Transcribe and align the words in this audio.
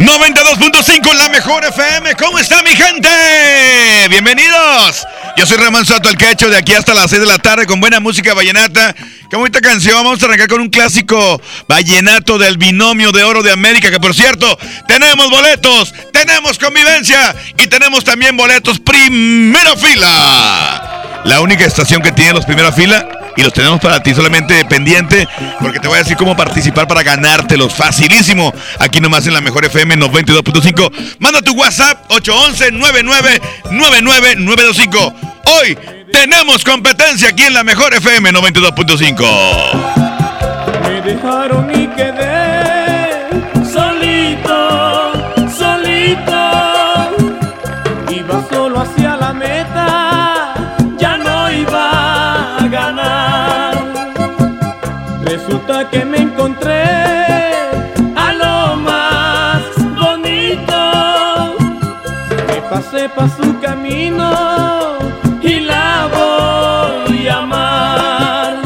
92.5 0.00 1.12
la 1.12 1.28
mejor 1.28 1.62
FM. 1.62 2.14
¿Cómo 2.14 2.38
está 2.38 2.62
mi 2.62 2.70
gente? 2.70 3.08
Bienvenidos. 4.08 5.06
Yo 5.36 5.44
soy 5.44 5.58
Ramón 5.58 5.84
Soto, 5.84 6.08
el 6.08 6.16
quecho 6.16 6.48
de 6.48 6.56
aquí 6.56 6.72
hasta 6.72 6.94
las 6.94 7.10
6 7.10 7.20
de 7.20 7.26
la 7.26 7.36
tarde 7.36 7.66
con 7.66 7.80
buena 7.80 8.00
música 8.00 8.32
vallenata. 8.32 8.94
Qué 9.28 9.36
bonita 9.36 9.60
canción. 9.60 9.96
Vamos 9.96 10.22
a 10.22 10.24
arrancar 10.24 10.48
con 10.48 10.62
un 10.62 10.70
clásico 10.70 11.38
vallenato 11.68 12.38
del 12.38 12.56
binomio 12.56 13.12
de 13.12 13.24
oro 13.24 13.42
de 13.42 13.52
América. 13.52 13.90
Que 13.90 14.00
por 14.00 14.14
cierto, 14.14 14.58
tenemos 14.88 15.30
boletos, 15.30 15.92
tenemos 16.14 16.58
convivencia 16.58 17.34
y 17.58 17.66
tenemos 17.66 18.02
también 18.02 18.38
boletos 18.38 18.80
primera 18.80 19.76
fila. 19.76 21.20
La 21.24 21.42
única 21.42 21.66
estación 21.66 22.00
que 22.00 22.12
tiene 22.12 22.32
los 22.32 22.46
primera 22.46 22.72
fila 22.72 23.19
y 23.36 23.42
los 23.42 23.52
tenemos 23.52 23.80
para 23.80 24.02
ti 24.02 24.14
solamente 24.14 24.64
pendiente 24.64 25.28
porque 25.60 25.78
te 25.78 25.88
voy 25.88 25.96
a 25.96 26.00
decir 26.00 26.16
cómo 26.16 26.36
participar 26.36 26.86
para 26.86 27.02
ganártelos. 27.02 27.74
Facilísimo. 27.74 28.52
Aquí 28.78 29.00
nomás 29.00 29.26
en 29.26 29.34
la 29.34 29.40
mejor 29.40 29.64
FM 29.64 29.96
92.5. 29.96 31.16
Manda 31.18 31.42
tu 31.42 31.52
WhatsApp 31.52 32.04
811 32.08 32.72
99 32.72 33.40
925. 33.70 35.14
Hoy 35.44 35.78
tenemos 36.12 36.64
competencia 36.64 37.28
aquí 37.28 37.44
en 37.44 37.54
la 37.54 37.64
mejor 37.64 37.94
FM 37.94 38.32
92.5. 38.32 40.10
Me 40.82 41.00
dejaron 41.02 41.70
y 41.74 41.86
quedé 41.88 42.29
Resulta 55.40 55.88
que 55.88 56.04
me 56.04 56.18
encontré 56.18 56.82
a 58.14 58.32
lo 58.34 58.76
más 58.76 59.62
bonito. 59.96 61.56
Me 62.46 62.60
pasé 62.68 63.08
pa' 63.08 63.26
su 63.26 63.58
camino 63.58 64.98
y 65.40 65.60
la 65.60 66.08
voy 66.14 67.26
a 67.26 67.38
amar. 67.38 68.56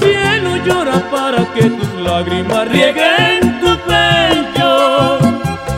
Cielo 0.00 0.56
llora 0.64 0.98
para 1.10 1.44
que 1.52 1.64
tus 1.68 1.92
lágrimas 2.00 2.66
rieguen 2.68 3.60
tu 3.60 3.76
pecho. 3.90 5.18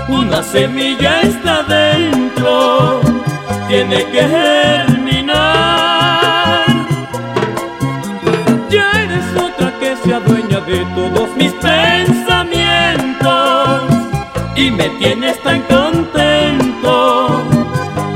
Una 0.09 0.41
semilla 0.41 1.21
está 1.23 1.65
dentro, 1.65 3.01
tiene 3.67 4.05
que 4.05 4.23
germinar. 4.23 4.94
De 10.75 10.84
todos 10.86 11.29
mis 11.36 11.52
pensamientos 11.52 13.83
y 14.57 14.73
me 14.73 14.89
tienes 15.01 15.40
tan 15.42 15.61
contento. 15.62 17.29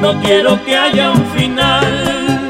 No 0.01 0.21
quiero 0.23 0.65
que 0.65 0.77
haya 0.77 1.13
un 1.13 1.25
final. 1.37 2.49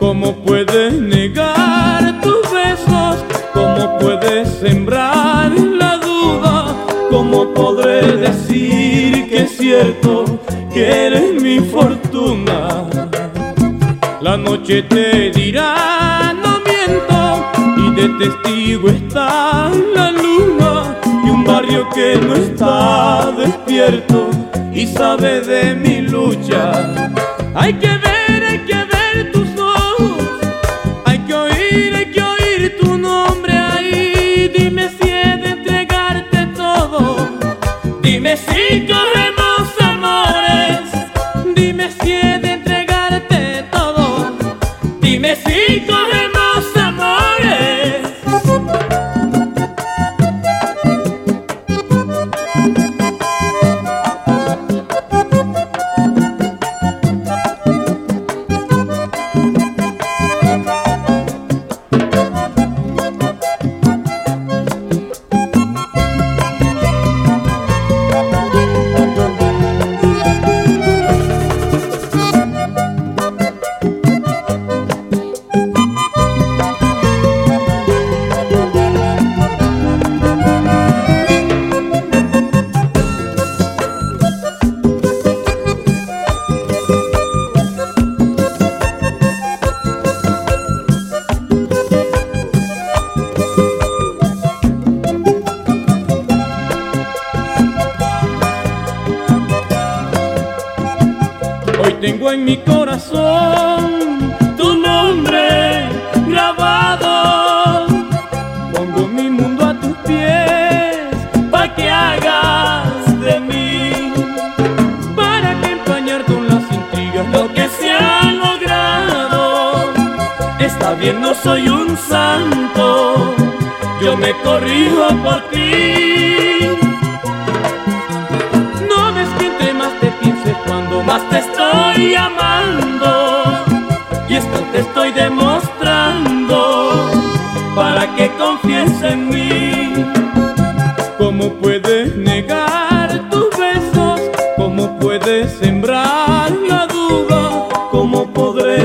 ¿Cómo 0.00 0.34
puedes 0.46 0.94
negar 0.94 2.20
tus 2.22 2.42
besos? 2.50 3.24
¿Cómo 3.54 3.98
puedes 3.98 4.48
sembrar 4.64 5.52
la 5.52 5.98
duda? 5.98 6.74
¿Cómo 7.10 7.54
podré 7.54 8.02
decir 8.16 9.28
que 9.28 9.42
es 9.44 9.56
cierto 9.58 10.24
que 10.74 11.06
eres 11.06 11.40
mi 11.40 11.60
fortuna? 11.60 12.84
La 14.20 14.36
noche 14.36 14.82
te 14.82 15.30
dirá, 15.30 15.77
de 17.98 18.08
testigo 18.10 18.88
está 18.90 19.70
la 19.94 20.12
luna 20.12 20.96
y 21.24 21.30
un 21.30 21.44
barrio 21.44 21.88
que 21.92 22.14
no 22.16 22.34
está 22.34 23.32
despierto 23.32 24.30
y 24.72 24.86
sabe 24.86 25.40
de 25.40 25.74
mi 25.74 26.02
lucha. 26.02 26.94
Hay 27.56 27.74
que 27.74 27.88
ver, 27.88 28.44
hay 28.50 28.58
que 28.66 28.77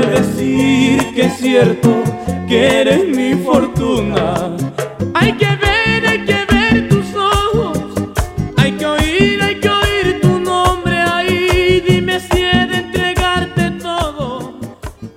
decir 0.00 1.14
que 1.14 1.26
es 1.26 1.36
cierto 1.38 2.02
que 2.48 2.80
eres 2.80 3.04
mi 3.06 3.34
fortuna. 3.34 4.56
Hay 5.14 5.34
que 5.34 5.46
ver, 5.56 6.06
hay 6.06 6.24
que 6.24 6.44
ver 6.52 6.88
tus 6.88 7.14
ojos, 7.14 7.78
hay 8.56 8.72
que 8.72 8.86
oír, 8.86 9.40
hay 9.42 9.60
que 9.60 9.68
oír 9.68 10.20
tu 10.20 10.40
nombre 10.40 10.98
ahí. 10.98 11.80
Dime 11.86 12.18
si 12.20 12.42
he 12.42 12.66
de 12.66 12.76
entregarte 12.76 13.70
todo, 13.72 14.58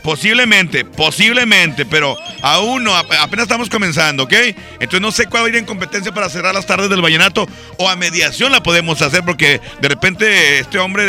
Posiblemente, 0.04 0.84
posiblemente, 0.84 1.86
pero 1.86 2.18
aún 2.42 2.84
no, 2.84 2.94
apenas 2.94 3.44
estamos 3.44 3.70
comenzando, 3.70 4.24
¿ok? 4.24 4.34
Entonces 4.74 5.00
no 5.00 5.12
sé 5.14 5.28
cuál 5.28 5.44
va 5.44 5.48
a 5.48 5.50
ir 5.50 5.56
en 5.56 5.66
competencia 5.66 6.14
para 6.14 6.28
cerrar 6.28 6.54
las 6.54 6.66
tardes 6.66 6.90
del 6.90 7.02
vallenato 7.02 7.48
o 7.78 7.90
a 7.90 7.96
mediación 7.96 8.52
la 8.52 8.62
podemos 8.62 9.02
hacer 9.02 9.24
porque 9.24 9.62
de 9.80 9.88
repente 9.88 10.60
este 10.60 10.78
hombre 10.78 11.06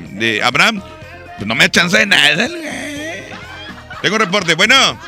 de, 0.00 0.40
Abraham 0.42 0.82
pues 1.36 1.46
no 1.46 1.54
me 1.54 1.64
da 1.64 1.70
chance 1.70 1.98
de 1.98 2.06
nada. 2.06 2.48
Tengo 4.00 4.16
un 4.16 4.20
reporte, 4.20 4.54
bueno. 4.54 4.98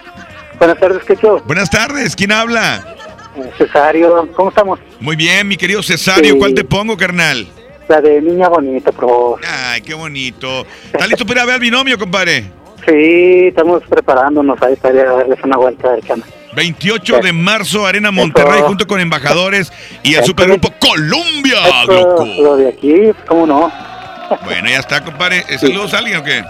Buenas 0.59 0.79
tardes, 0.79 1.03
¿qué 1.07 1.17
Buenas 1.47 1.71
tardes, 1.71 2.15
¿quién 2.15 2.33
habla? 2.33 2.97
Cesario, 3.57 4.29
¿cómo 4.35 4.51
estamos? 4.51 4.79
Muy 5.01 5.17
bien, 5.17 5.49
mi 5.49 5.57
querido 5.57 5.83
Cesario, 5.83 6.39
¿cuál 6.39 6.55
te 6.55 6.65
pongo, 6.65 6.97
carnal? 6.97 7.47
La 7.89 8.01
de 8.01 8.21
Niña 8.21 8.49
Bonita, 8.49 8.93
por 8.93 9.09
favor. 9.09 9.41
Ay, 9.47 9.81
qué 9.81 9.95
bonito. 9.95 10.67
¿Estás 10.93 11.09
listo 11.09 11.27
para 11.27 11.41
ir 11.41 11.43
a 11.43 11.47
ver 11.47 11.55
al 11.55 11.61
binomio, 11.61 11.99
compadre? 11.99 12.45
Sí, 12.87 13.49
estamos 13.49 13.83
preparándonos 13.89 14.61
ahí 14.63 14.77
para 14.77 14.95
ir 14.95 15.01
a 15.01 15.13
darles 15.13 15.39
una 15.43 15.57
vuelta 15.57 15.93
de 15.93 16.01
cama. 16.03 16.25
28 16.55 17.21
de 17.21 17.33
marzo, 17.33 17.87
Arena 17.87 18.11
Monterrey, 18.11 18.61
junto 18.63 18.87
con 18.87 19.01
embajadores 19.01 19.73
y 20.03 20.15
el 20.15 20.25
supergrupo 20.25 20.73
Colombia, 20.81 21.59
Lo 22.41 22.57
de 22.57 22.69
aquí, 22.69 22.95
¿cómo 23.27 23.47
no? 23.47 23.73
Bueno, 24.45 24.69
ya 24.69 24.79
está, 24.79 25.03
compadre. 25.03 25.45
¿Saludos 25.59 25.93
a 25.95 25.99
alguien 25.99 26.19
o 26.19 26.25
qué? 26.25 26.45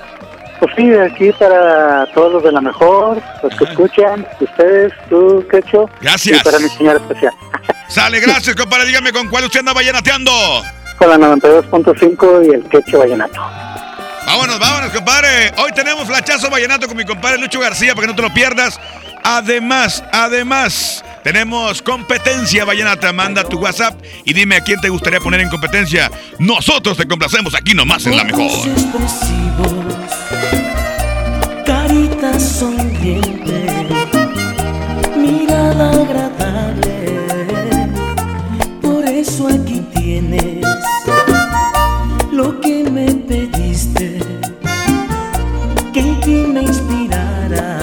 Pues 0.60 0.74
sí, 0.76 0.92
aquí 0.92 1.32
para 1.32 2.04
todos 2.12 2.34
los 2.34 2.42
de 2.42 2.52
la 2.52 2.60
mejor, 2.60 3.20
los 3.42 3.56
que 3.56 3.64
escuchan, 3.64 4.26
ustedes, 4.38 4.92
tú, 5.08 5.42
Quecho. 5.50 5.88
Gracias. 6.02 6.38
Y 6.38 6.44
para 6.44 6.58
mi 6.58 6.68
señora 6.68 6.98
especial. 6.98 7.32
Sale, 7.88 8.20
gracias, 8.20 8.54
compadre. 8.54 8.84
Dígame 8.84 9.10
con 9.10 9.28
cuál 9.28 9.44
usted 9.44 9.60
anda 9.60 9.72
vallenateando. 9.72 10.30
Con 10.98 11.08
la 11.08 11.16
92.5 11.16 12.46
y 12.46 12.54
el 12.54 12.64
Quecho 12.68 12.98
Vallenato. 12.98 13.40
Vámonos, 14.26 14.58
vámonos, 14.60 14.90
compadre. 14.90 15.50
Hoy 15.56 15.72
tenemos 15.74 16.06
flachazo 16.06 16.50
vallenato 16.50 16.86
con 16.86 16.96
mi 16.96 17.06
compadre 17.06 17.38
Lucho 17.38 17.58
García 17.58 17.94
para 17.94 18.06
que 18.06 18.12
no 18.12 18.16
te 18.16 18.22
lo 18.22 18.34
pierdas. 18.34 18.78
Además, 19.24 20.04
además, 20.12 21.02
tenemos 21.24 21.80
competencia 21.80 22.66
vallenata. 22.66 23.14
Manda 23.14 23.44
tu 23.44 23.58
WhatsApp 23.58 23.98
y 24.26 24.34
dime 24.34 24.56
a 24.56 24.60
quién 24.60 24.78
te 24.78 24.90
gustaría 24.90 25.20
poner 25.20 25.40
en 25.40 25.48
competencia. 25.48 26.10
Nosotros 26.38 26.98
te 26.98 27.08
complacemos 27.08 27.54
aquí 27.54 27.72
nomás 27.72 28.04
en 28.06 28.16
la 28.18 28.24
mejor 28.24 28.68
carita 32.20 32.38
sonriente, 32.38 33.86
mirada 35.16 35.90
agradable, 35.90 37.18
por 38.82 39.04
eso 39.04 39.48
aquí 39.48 39.80
tienes 39.94 40.66
lo 42.30 42.60
que 42.60 42.84
me 42.90 43.06
pediste, 43.06 44.18
que 45.92 46.00
en 46.00 46.20
ti 46.20 46.44
me 46.46 46.62
inspirara. 46.62 47.78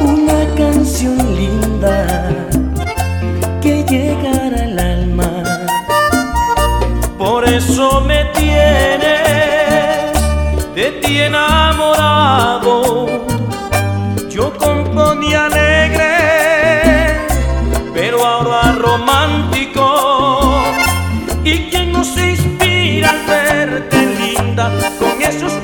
Una 0.00 0.54
canción 0.56 1.16
linda 1.36 2.26
que 3.60 3.84
llegara 3.84 4.64
al 4.64 4.78
alma, 4.78 5.44
por 7.18 7.44
eso 7.44 8.00
me 8.00 8.24
enamorado, 11.24 13.06
yo 14.28 14.52
componía 14.58 15.46
alegre, 15.46 17.16
pero 17.94 18.22
ahora 18.22 18.72
romántico. 18.72 20.62
¿Y 21.44 21.70
quién 21.70 21.92
nos 21.92 22.14
inspira 22.18 23.10
al 23.10 23.24
verte 23.26 24.06
linda 24.20 24.70
con 24.98 25.22
esos 25.22 25.54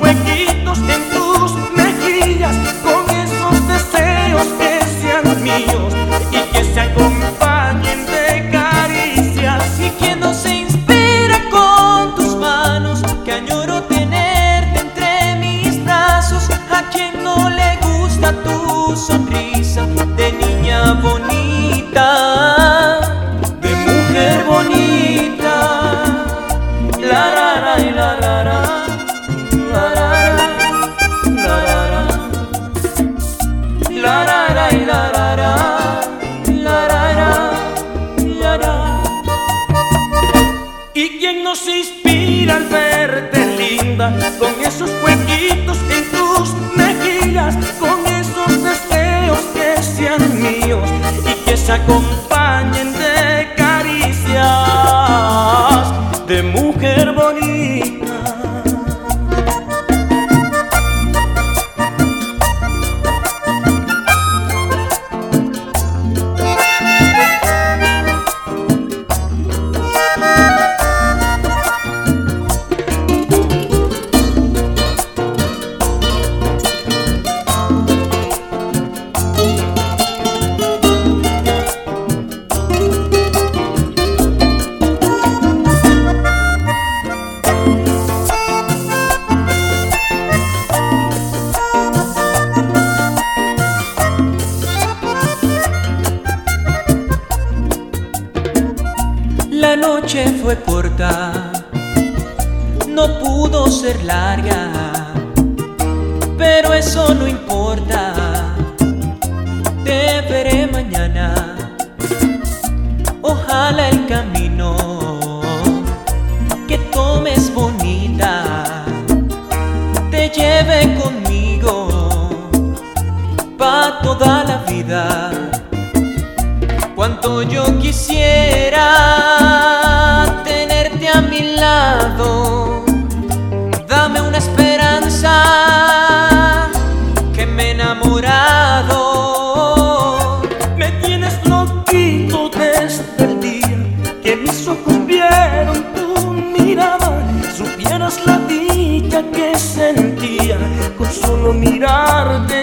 solo 151.43 151.53
mirarte 151.53 152.62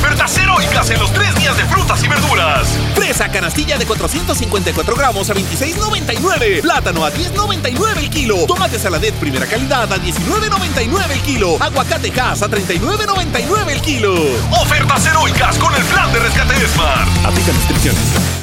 Ofertas 0.00 0.38
heroicas 0.38 0.90
en 0.90 0.98
los 0.98 1.12
tres 1.12 1.34
días 1.36 1.56
de 1.56 1.64
frutas 1.64 2.02
y 2.02 2.08
verduras. 2.08 2.66
Fresa 2.94 3.30
canastilla 3.30 3.76
de 3.76 3.84
454 3.84 4.96
gramos 4.96 5.28
a 5.28 5.34
26,99. 5.34 6.62
Plátano 6.62 7.04
a 7.04 7.12
10,99 7.12 7.98
el 7.98 8.08
kilo. 8.08 8.36
Tomate 8.46 8.78
saladet 8.78 9.14
primera 9.16 9.46
calidad 9.46 9.92
a 9.92 9.98
19,99 9.98 11.10
el 11.10 11.20
kilo. 11.20 11.56
Aguacate 11.60 12.10
Hass 12.18 12.42
a 12.42 12.48
39,99 12.48 13.68
el 13.68 13.80
kilo. 13.82 14.14
Ofertas 14.62 15.06
heroicas 15.06 15.58
con 15.58 15.74
el 15.74 15.82
plan 15.84 16.10
de 16.12 16.18
rescate 16.20 16.54
Smart. 16.68 17.26
Aplican 17.26 17.54
restricciones. 17.54 18.40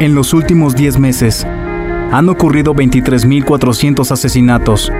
En 0.00 0.16
los 0.16 0.34
últimos 0.34 0.74
10 0.74 0.98
meses, 0.98 1.44
han 1.44 2.28
ocurrido 2.28 2.74
23.400 2.74 4.10
asesinatos 4.10 4.90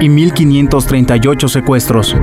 y 0.00 0.08
1.538 0.08 1.48
secuestros. 1.48 2.14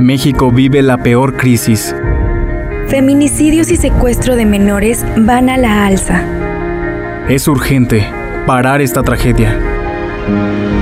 México 0.00 0.50
vive 0.50 0.82
la 0.82 0.98
peor 0.98 1.36
crisis. 1.36 1.94
Feminicidios 2.88 3.70
y 3.70 3.76
secuestro 3.76 4.36
de 4.36 4.44
menores 4.44 5.04
van 5.16 5.48
a 5.48 5.56
la 5.56 5.86
alza. 5.86 6.22
Es 7.28 7.48
urgente 7.48 8.06
parar 8.46 8.80
esta 8.80 9.02
tragedia. 9.02 9.58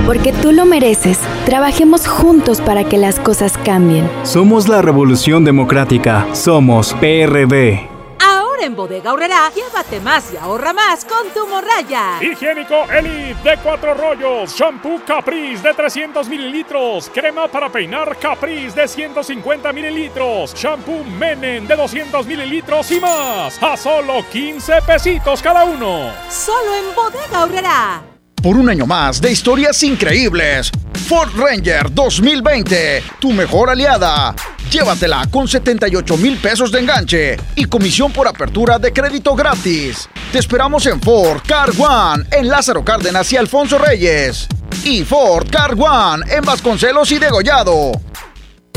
Porque 0.05 0.33
tú 0.33 0.51
lo 0.51 0.65
mereces. 0.65 1.19
Trabajemos 1.45 2.07
juntos 2.07 2.61
para 2.61 2.83
que 2.83 2.97
las 2.97 3.19
cosas 3.19 3.57
cambien. 3.57 4.07
Somos 4.23 4.67
la 4.67 4.81
Revolución 4.81 5.45
Democrática. 5.45 6.27
Somos 6.33 6.93
PRD. 6.95 7.94
Ahora 8.55 8.67
en 8.67 8.75
Bodega 8.77 9.11
Horrera, 9.11 9.51
llévate 9.53 9.99
más 9.99 10.31
y 10.31 10.37
ahorra 10.37 10.71
más 10.71 11.03
con 11.03 11.29
tu 11.33 11.45
morraya. 11.45 12.19
Higiénico 12.21 12.85
Elite 12.89 13.35
de 13.43 13.57
cuatro 13.57 13.93
rollos, 13.93 14.55
shampoo 14.55 15.01
Caprice 15.05 15.61
de 15.61 15.73
300 15.73 16.29
mililitros, 16.29 17.11
crema 17.13 17.49
para 17.49 17.69
peinar 17.69 18.17
Caprice 18.17 18.79
de 18.79 18.87
150 18.87 19.73
mililitros, 19.73 20.53
shampoo 20.53 21.03
Menen 21.03 21.67
de 21.67 21.75
200 21.75 22.25
mililitros 22.25 22.89
y 22.91 23.01
más, 23.01 23.61
a 23.61 23.75
solo 23.75 24.23
15 24.31 24.81
pesitos 24.83 25.41
cada 25.41 25.65
uno. 25.65 26.13
Solo 26.29 26.75
en 26.75 26.95
Bodega 26.95 27.43
Horrera. 27.43 28.03
Por 28.41 28.55
un 28.55 28.69
año 28.69 28.85
más 28.85 29.19
de 29.19 29.31
historias 29.31 29.83
increíbles. 29.83 30.71
Ford 31.09 31.31
Ranger 31.35 31.93
2020, 31.93 33.03
tu 33.19 33.33
mejor 33.33 33.69
aliada. 33.69 34.33
Llévatela 34.75 35.25
con 35.31 35.47
78 35.47 36.17
mil 36.17 36.37
pesos 36.37 36.69
de 36.69 36.81
enganche 36.81 37.37
y 37.55 37.63
comisión 37.63 38.11
por 38.11 38.27
apertura 38.27 38.77
de 38.77 38.91
crédito 38.91 39.33
gratis. 39.33 40.09
Te 40.33 40.39
esperamos 40.39 40.85
en 40.87 40.99
Ford 40.99 41.39
Car 41.47 41.69
One 41.77 42.25
en 42.29 42.49
Lázaro 42.49 42.83
Cárdenas 42.83 43.31
y 43.31 43.37
Alfonso 43.37 43.77
Reyes. 43.77 44.49
Y 44.83 45.05
Ford 45.05 45.47
Car 45.49 45.75
One 45.79 46.25
en 46.29 46.41
Vasconcelos 46.41 47.09
y 47.13 47.19
Degollado. 47.19 47.93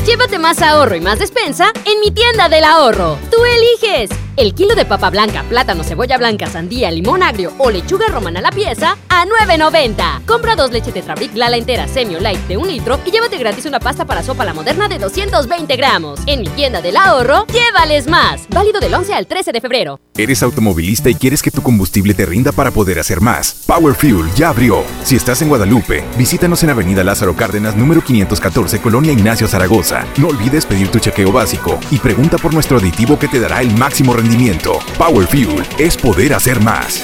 Llévate 0.05 0.39
más 0.39 0.61
ahorro 0.61 0.95
y 0.95 1.01
más 1.01 1.19
despensa 1.19 1.71
en 1.85 1.99
mi 1.99 2.11
tienda 2.11 2.49
del 2.49 2.63
ahorro. 2.63 3.17
Tú 3.29 3.37
eliges. 3.45 4.09
El 4.37 4.55
kilo 4.55 4.73
de 4.73 4.85
papa 4.85 5.09
blanca, 5.09 5.43
plátano, 5.49 5.83
cebolla 5.83 6.17
blanca, 6.17 6.47
sandía, 6.47 6.89
limón 6.91 7.23
agrio 7.23 7.51
o 7.57 7.69
lechuga 7.69 8.07
romana 8.07 8.39
a 8.39 8.41
la 8.41 8.51
pieza 8.51 8.97
a 9.09 9.25
9.90. 9.25 10.25
Compra 10.25 10.55
dos 10.55 10.71
leche 10.71 10.93
Tetrabric 10.93 11.35
Lala 11.35 11.57
entera 11.57 11.89
Semio 11.89 12.21
Light 12.21 12.39
de 12.47 12.55
un 12.55 12.65
litro 12.65 13.01
y 13.05 13.11
llévate 13.11 13.37
gratis 13.37 13.65
una 13.65 13.81
pasta 13.81 14.05
para 14.05 14.23
sopa 14.23 14.45
la 14.45 14.53
moderna 14.53 14.87
de 14.87 14.97
220 14.97 15.75
gramos. 15.75 16.21
En 16.25 16.39
mi 16.39 16.47
tienda 16.47 16.81
del 16.81 16.95
ahorro, 16.95 17.45
llévales 17.47 18.07
más. 18.07 18.47
Válido 18.49 18.79
del 18.79 18.93
11 18.93 19.13
al 19.13 19.27
13 19.27 19.51
de 19.51 19.59
febrero. 19.59 19.99
¿Eres 20.15 20.41
automovilista 20.41 21.09
y 21.09 21.15
quieres 21.15 21.41
que 21.41 21.51
tu 21.51 21.61
combustible 21.61 22.13
te 22.13 22.25
rinda 22.25 22.53
para 22.53 22.71
poder 22.71 22.99
hacer 22.99 23.19
más? 23.19 23.63
Power 23.67 23.93
Fuel 23.93 24.33
ya 24.35 24.49
abrió. 24.49 24.83
Si 25.03 25.17
estás 25.17 25.41
en 25.41 25.49
Guadalupe, 25.49 26.05
visítanos 26.17 26.63
en 26.63 26.69
Avenida 26.69 27.03
Lázaro 27.03 27.35
Cárdenas, 27.35 27.75
número 27.75 28.01
514, 28.01 28.79
Colonia 28.79 29.11
Ignacio 29.11 29.49
Zaragoza. 29.49 29.88
No 30.17 30.27
olvides 30.27 30.65
pedir 30.65 30.89
tu 30.89 30.99
chequeo 30.99 31.31
básico 31.31 31.79
y 31.89 31.97
pregunta 31.97 32.37
por 32.37 32.53
nuestro 32.53 32.77
aditivo 32.77 33.17
que 33.17 33.27
te 33.27 33.39
dará 33.39 33.61
el 33.61 33.75
máximo 33.75 34.13
rendimiento. 34.13 34.79
Power 34.97 35.27
Fuel 35.27 35.63
es 35.77 35.97
poder 35.97 36.33
hacer 36.33 36.61
más. 36.61 37.03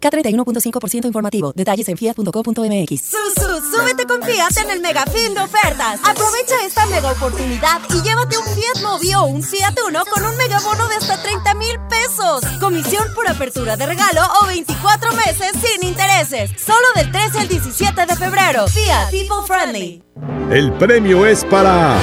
K31.5% 0.00 1.06
informativo. 1.06 1.52
Detalles 1.54 1.88
en 1.88 1.96
fiat.co.mx. 1.96 3.00
Susu, 3.00 3.62
súbete 3.70 4.06
con 4.06 4.22
Fiat 4.22 4.56
en 4.64 4.70
el 4.70 4.80
mega 4.80 5.04
fin 5.06 5.34
de 5.34 5.40
ofertas. 5.40 6.00
Aprovecha 6.04 6.54
esta 6.64 6.86
mega 6.86 7.12
oportunidad 7.12 7.80
y 7.90 8.02
llévate 8.02 8.38
un 8.38 8.44
Fiat 8.44 8.82
Mobi 8.82 9.14
o 9.14 9.24
un 9.24 9.42
Fiat 9.42 9.74
Uno 9.88 10.04
con 10.12 10.24
un 10.24 10.36
mega 10.36 10.60
bono 10.60 10.86
de 10.88 10.96
hasta 10.96 11.22
30 11.22 11.54
mil 11.54 11.78
pesos. 11.88 12.44
Comisión 12.60 13.06
por 13.14 13.28
apertura 13.28 13.76
de 13.76 13.86
regalo 13.86 14.22
o 14.42 14.46
24 14.46 15.12
meses 15.14 15.52
sin 15.62 15.88
intereses. 15.88 16.50
Solo 16.60 16.86
del 16.94 17.10
13 17.10 17.40
al 17.40 17.48
17 17.48 18.06
de 18.06 18.16
febrero. 18.16 18.66
Fiat 18.68 19.10
People 19.10 19.46
Friendly. 19.46 20.02
El 20.50 20.72
premio 20.74 21.26
es 21.26 21.44
para 21.44 21.98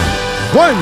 Juan. 0.54 0.76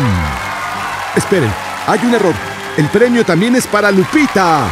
Esperen, 1.15 1.53
hay 1.87 1.99
un 2.03 2.13
error. 2.13 2.33
El 2.77 2.87
premio 2.89 3.25
también 3.25 3.55
es 3.55 3.67
para 3.67 3.91
Lupita 3.91 4.67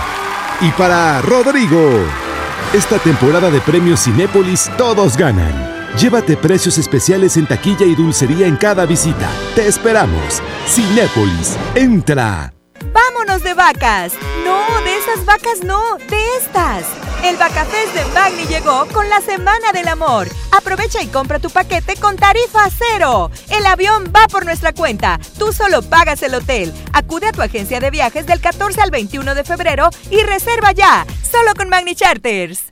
y 0.62 0.72
para 0.72 1.22
Rodrigo. 1.22 2.29
Esta 2.74 3.00
temporada 3.00 3.50
de 3.50 3.60
premios 3.62 4.04
Cinépolis 4.04 4.70
todos 4.78 5.18
ganan. 5.18 5.52
Llévate 5.98 6.38
precios 6.38 6.78
especiales 6.78 7.36
en 7.36 7.48
taquilla 7.48 7.84
y 7.84 7.96
dulcería 7.96 8.46
en 8.46 8.58
cada 8.58 8.86
visita. 8.86 9.28
Te 9.56 9.68
esperamos. 9.68 10.40
Cinépolis, 10.68 11.58
entra. 11.74 12.54
¡Vámonos 12.94 13.42
de 13.42 13.56
vacas! 13.56 14.14
No, 14.46 14.82
de 14.84 14.98
esas 14.98 15.26
vacas 15.26 15.64
no, 15.64 15.98
de 16.12 16.38
estas. 16.38 17.09
El 17.24 17.36
Vacafest 17.36 17.94
de 17.94 18.06
Magni 18.14 18.46
llegó 18.46 18.86
con 18.88 19.10
la 19.10 19.20
Semana 19.20 19.72
del 19.74 19.88
Amor. 19.90 20.28
Aprovecha 20.58 21.02
y 21.02 21.08
compra 21.08 21.40
tu 21.40 21.50
paquete 21.50 21.96
con 21.98 22.16
tarifa 22.16 22.70
cero. 22.70 23.30
El 23.50 23.66
avión 23.66 24.12
va 24.16 24.28
por 24.28 24.46
nuestra 24.46 24.74
cuenta. 24.74 25.20
Tú 25.38 25.52
solo 25.52 25.82
pagas 25.82 26.24
el 26.24 26.34
hotel. 26.34 26.74
Acude 26.94 27.28
a 27.28 27.32
tu 27.34 27.42
agencia 27.42 27.82
de 27.82 27.92
viajes 27.92 28.26
del 28.26 28.40
14 28.40 28.82
al 28.82 28.92
21 28.92 29.36
de 29.36 29.44
febrero 29.44 29.90
y 30.10 30.22
reserva 30.24 30.72
ya. 30.72 31.06
Solo 31.30 31.54
con 31.56 31.68
Magni 31.68 31.94
Charters. 31.94 32.72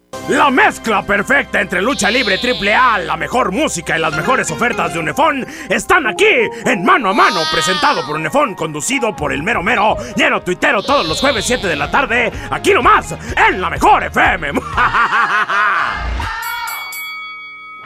La 0.29 0.49
mezcla 0.49 1.03
perfecta 1.03 1.59
entre 1.61 1.81
lucha 1.81 2.09
libre 2.11 2.37
triple 2.37 2.73
A, 2.73 2.99
la 2.99 3.17
mejor 3.17 3.51
música 3.51 3.97
y 3.97 4.01
las 4.01 4.15
mejores 4.15 4.49
ofertas 4.51 4.93
de 4.93 4.99
Unefón 4.99 5.45
están 5.69 6.07
aquí 6.07 6.25
en 6.65 6.83
Mano 6.83 7.09
a 7.09 7.13
Mano, 7.13 7.41
presentado 7.51 8.05
por 8.05 8.15
Unefón, 8.15 8.55
conducido 8.55 9.15
por 9.15 9.33
el 9.33 9.43
mero 9.43 9.63
mero, 9.63 9.97
lleno 10.15 10.41
tuitero 10.41 10.83
todos 10.83 11.07
los 11.07 11.19
jueves 11.19 11.45
7 11.45 11.67
de 11.67 11.75
la 11.75 11.89
tarde, 11.91 12.31
aquí 12.49 12.73
nomás, 12.73 13.15
en 13.49 13.59
la 13.59 13.69
mejor 13.69 14.03
FM. 14.03 14.51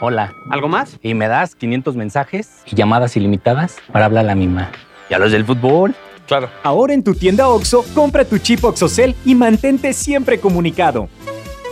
Hola. 0.02 0.34
¿Algo 0.50 0.68
más? 0.68 1.00
Y 1.02 1.14
me 1.14 1.28
das 1.28 1.56
500 1.56 1.96
mensajes 1.96 2.62
y 2.66 2.76
llamadas 2.76 3.16
ilimitadas 3.16 3.78
para 3.92 4.06
hablar 4.06 4.26
a 4.26 4.28
la 4.28 4.36
misma. 4.36 4.72
¿Y 5.10 5.14
a 5.14 5.20
los 5.20 5.32
del 5.32 5.46
fútbol? 5.46 5.96
Claro. 6.28 6.50
Ahora 6.64 6.94
en 6.94 7.04
tu 7.04 7.16
tienda 7.16 7.48
OXO, 7.48 7.86
compra 7.94 8.26
tu 8.26 8.38
chip 8.40 8.64
OXOCEL 8.64 9.16
y 9.26 9.36
mantente 9.36 9.94
siempre 9.94 10.40
comunicado. 10.40 11.08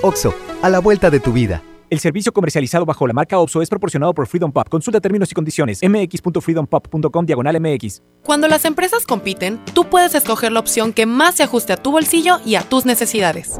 OXO, 0.03 0.33
a 0.61 0.69
la 0.69 0.79
vuelta 0.79 1.09
de 1.09 1.21
tu 1.21 1.31
vida. 1.31 1.63
El 1.89 1.99
servicio 1.99 2.33
comercializado 2.33 2.85
bajo 2.85 3.07
la 3.07 3.13
marca 3.13 3.39
OPSO 3.39 3.61
es 3.61 3.69
proporcionado 3.69 4.13
por 4.13 4.27
Freedom 4.27 4.51
Pop. 4.51 4.67
Consulta 4.67 4.99
términos 4.99 5.31
y 5.31 5.33
condiciones. 5.33 5.79
mx.freedompop.com 5.81 7.25
diagonal 7.25 7.61
mx. 7.61 8.01
Cuando 8.23 8.49
las 8.49 8.65
empresas 8.65 9.05
compiten, 9.05 9.59
tú 9.73 9.85
puedes 9.85 10.13
escoger 10.13 10.51
la 10.51 10.59
opción 10.59 10.91
que 10.91 11.05
más 11.05 11.35
se 11.35 11.43
ajuste 11.43 11.71
a 11.71 11.77
tu 11.77 11.91
bolsillo 11.91 12.39
y 12.45 12.55
a 12.55 12.63
tus 12.63 12.85
necesidades. 12.85 13.59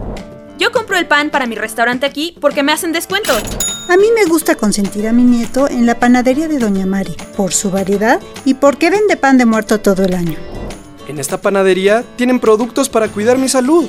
Yo 0.60 0.72
compro 0.72 0.98
el 0.98 1.08
pan 1.08 1.30
para 1.30 1.46
mi 1.46 1.56
restaurante 1.56 2.06
aquí 2.06 2.36
porque 2.42 2.62
me 2.62 2.74
hacen 2.74 2.92
descuento. 2.92 3.34
A 3.88 3.96
mí 3.96 4.08
me 4.14 4.26
gusta 4.26 4.56
consentir 4.56 5.08
a 5.08 5.14
mi 5.14 5.24
nieto 5.24 5.70
en 5.70 5.86
la 5.86 5.98
panadería 5.98 6.50
de 6.50 6.60
Doña 6.60 6.86
Mari, 6.86 7.16
por 7.38 7.54
su 7.54 7.72
variedad 7.72 8.20
y 8.44 8.56
porque 8.56 8.90
vende 8.90 9.16
pan 9.16 9.38
de 9.38 9.46
muerto 9.46 9.80
todo 9.80 10.04
el 10.04 10.14
año. 10.14 10.38
En 11.08 11.20
esta 11.20 11.40
panadería 11.40 12.04
tienen 12.18 12.40
productos 12.40 12.90
para 12.90 13.08
cuidar 13.08 13.38
mi 13.38 13.48
salud. 13.48 13.88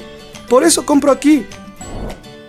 Por 0.49 0.63
eso 0.63 0.87
compro 0.87 1.11
aquí. 1.11 1.45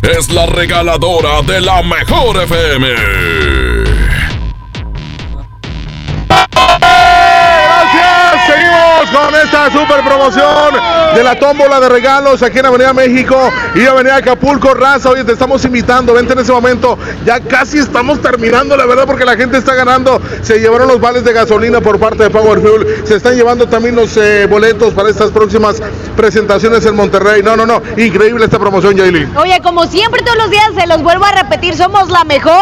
Es 0.02 0.31
la 0.31 0.44
regaladora 0.44 1.40
de 1.40 1.62
la 1.62 1.83
mejor 1.83 2.42
FM. 2.42 2.94
Seguimos 9.07 9.27
con 9.27 9.35
esta 9.35 9.71
super 9.71 10.05
promoción 10.05 10.75
de 11.14 11.25
la 11.25 11.38
tómbola 11.38 11.81
de 11.81 11.88
regalos 11.88 12.42
aquí 12.42 12.59
en 12.59 12.66
Avenida 12.66 12.92
México 12.92 13.51
y 13.75 13.85
Avenida 13.85 14.16
Acapulco, 14.16 14.75
Raza. 14.75 15.11
Oye, 15.11 15.25
te 15.25 15.33
estamos 15.33 15.64
invitando, 15.64 16.14
vente 16.14 16.33
en 16.33 16.40
ese 16.40 16.53
momento. 16.53 16.99
Ya 17.25 17.40
casi 17.40 17.79
estamos 17.79 18.21
terminando, 18.21 18.77
la 18.77 18.87
verdad, 18.87 19.05
porque 19.07 19.25
la 19.25 19.37
gente 19.37 19.59
está 19.59 19.75
ganando. 19.75 20.21
Se 20.42 20.59
llevaron 20.59 20.88
los 20.88 21.01
vales 21.01 21.25
de 21.25 21.33
gasolina 21.33 21.81
por 21.81 21.99
parte 21.99 22.25
de 22.25 22.31
Power 22.31 22.61
Fuel. 22.61 23.03
Se 23.05 23.16
están 23.16 23.35
llevando 23.35 23.66
también 23.66 23.97
los 23.97 24.16
eh, 24.16 24.47
boletos 24.47 24.95
para 24.95 25.11
estas 25.11 25.31
próximas 25.31 25.83
presentaciones 26.16 26.85
en 26.87 26.97
Monterrey. 26.97 27.42
No, 27.42 27.57
no, 27.57 27.66
no. 27.66 27.83
Increíble 27.97 28.45
esta 28.45 28.59
promoción, 28.59 28.97
Yaili. 28.97 29.29
Oye, 29.37 29.61
como 29.62 29.87
siempre 29.87 30.23
todos 30.23 30.38
los 30.38 30.51
días 30.51 30.71
se 30.79 30.87
los 30.87 31.03
vuelvo 31.03 31.25
a 31.25 31.33
repetir, 31.33 31.77
somos 31.77 32.11
la 32.11 32.25
mejor 32.25 32.57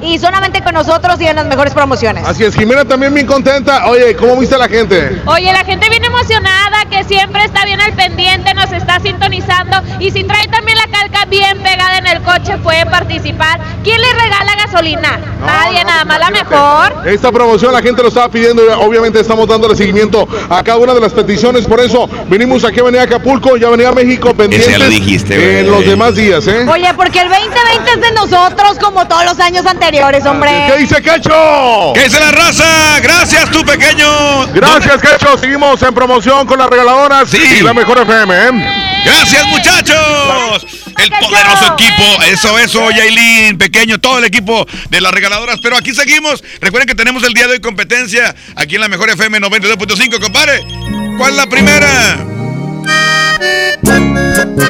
y 0.00 0.18
solamente 0.18 0.62
con 0.62 0.74
nosotros 0.74 1.20
y 1.20 1.26
en 1.26 1.36
las 1.36 1.46
mejores 1.46 1.74
promociones. 1.74 2.26
Así 2.26 2.44
es, 2.44 2.54
Jimena 2.54 2.84
también 2.84 3.12
bien 3.12 3.26
contenta. 3.26 3.86
Oye, 3.86 4.14
¿cómo 4.16 4.36
viste 4.36 4.54
a 4.54 4.58
la 4.58 4.68
gente? 4.68 5.20
Oye, 5.26 5.52
la 5.52 5.64
gente 5.64 5.87
viene 5.88 6.06
emocionada, 6.06 6.84
que 6.90 7.04
siempre 7.04 7.44
está 7.44 7.64
bien 7.64 7.80
al 7.80 7.92
pendiente, 7.92 8.54
nos 8.54 8.70
está 8.72 9.00
sintonizando 9.00 9.82
y 9.98 10.10
si 10.10 10.24
trae 10.24 10.46
también 10.48 10.78
la 10.78 10.86
calca 10.86 11.24
bien 11.26 11.58
pegada 11.62 11.98
en 11.98 12.06
el 12.06 12.22
coche 12.22 12.58
puede 12.58 12.86
participar. 12.86 13.60
¿Quién 13.82 14.00
le 14.00 14.12
regala 14.12 14.54
gasolina? 14.56 15.20
Nadie, 15.44 15.84
nada 15.84 16.04
más 16.04 16.18
la 16.18 16.30
mejor. 16.30 17.06
Esta 17.06 17.30
promoción 17.32 17.72
la 17.72 17.82
gente 17.82 18.02
lo 18.02 18.08
estaba 18.08 18.28
pidiendo 18.28 18.62
y 18.64 18.68
obviamente 18.68 19.20
estamos 19.20 19.46
dándole 19.48 19.76
seguimiento 19.76 20.28
a 20.50 20.62
cada 20.62 20.78
una 20.78 20.94
de 20.94 21.00
las 21.00 21.12
peticiones. 21.12 21.66
Por 21.66 21.80
eso 21.80 22.08
venimos 22.28 22.64
aquí 22.64 22.80
a 22.80 22.84
venir 22.84 23.00
a 23.00 23.04
Acapulco 23.04 23.56
y 23.56 23.64
a 23.64 23.70
venir 23.70 23.86
a 23.86 23.92
México 23.92 24.34
pendientes 24.34 24.70
ya 24.70 24.78
lo 24.78 24.88
dijiste, 24.88 25.60
en 25.60 25.70
los 25.70 25.84
demás 25.86 26.14
días, 26.14 26.46
¿eh? 26.46 26.66
Oye, 26.68 26.92
porque 26.94 27.20
el 27.20 27.28
2020 27.28 27.90
es 27.90 28.00
de 28.00 28.12
nosotros 28.12 28.78
como 28.82 29.06
todos 29.06 29.24
los 29.24 29.38
años 29.40 29.64
anteriores, 29.66 30.24
hombre. 30.26 30.50
¿Qué 30.72 30.78
dice 30.78 31.02
Cacho? 31.02 31.92
¿Qué 31.94 32.04
dice 32.04 32.20
la 32.20 32.30
raza? 32.32 33.00
Gracias, 33.02 33.50
tu 33.50 33.64
pequeño. 33.64 34.46
Gracias, 34.52 34.98
Cacho. 34.98 35.38
Seguimos 35.38 35.77
en 35.86 35.94
promoción 35.94 36.46
con 36.46 36.58
las 36.58 36.68
regaladoras 36.68 37.32
y 37.34 37.62
la 37.62 37.72
mejor 37.72 37.98
FM, 37.98 38.34
¿eh? 38.34 38.50
Gracias, 39.04 39.46
muchachos. 39.46 40.66
El 40.98 41.10
poderoso 41.10 41.74
equipo. 41.74 42.22
Eso, 42.24 42.58
eso, 42.58 42.90
Yailin, 42.90 43.56
pequeño, 43.56 43.98
todo 43.98 44.18
el 44.18 44.24
equipo 44.24 44.66
de 44.90 45.00
las 45.00 45.12
regaladoras. 45.12 45.60
Pero 45.62 45.76
aquí 45.76 45.94
seguimos. 45.94 46.42
Recuerden 46.60 46.88
que 46.88 46.94
tenemos 46.94 47.22
el 47.22 47.32
día 47.32 47.46
de 47.46 47.52
hoy 47.54 47.60
competencia 47.60 48.34
aquí 48.56 48.74
en 48.74 48.80
la 48.80 48.88
mejor 48.88 49.08
FM 49.10 49.40
92.5, 49.40 50.20
compadre. 50.20 50.66
¿Cuál 51.16 51.30
es 51.30 51.36
la 51.36 51.46
primera? 51.46 52.26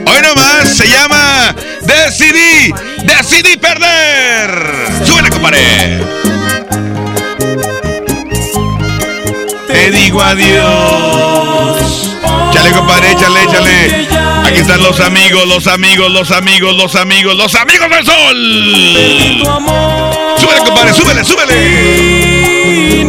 Hoy 0.06 0.22
nomás 0.22 0.76
se 0.76 0.88
llama 0.88 1.54
Decidí, 1.82 2.72
decidí 3.04 3.56
perder. 3.56 5.06
Súbele, 5.06 5.30
compadre. 5.30 6.27
Digo 10.08 10.22
adiós. 10.22 12.16
Échale, 12.50 12.72
compadre, 12.72 13.12
échale, 13.12 13.42
échale. 13.42 14.08
Aquí 14.46 14.60
están 14.60 14.82
los 14.82 15.00
amigos, 15.00 15.46
los 15.46 15.66
amigos, 15.66 16.10
los 16.10 16.30
amigos, 16.30 16.74
los 16.74 16.94
amigos, 16.94 17.36
los 17.36 17.54
amigos 17.54 17.90
del 17.90 18.06
sol. 18.06 18.36
Súbele, 20.38 20.60
compadre, 20.64 20.94
súbele, 20.94 21.24
súbele. 21.24 23.04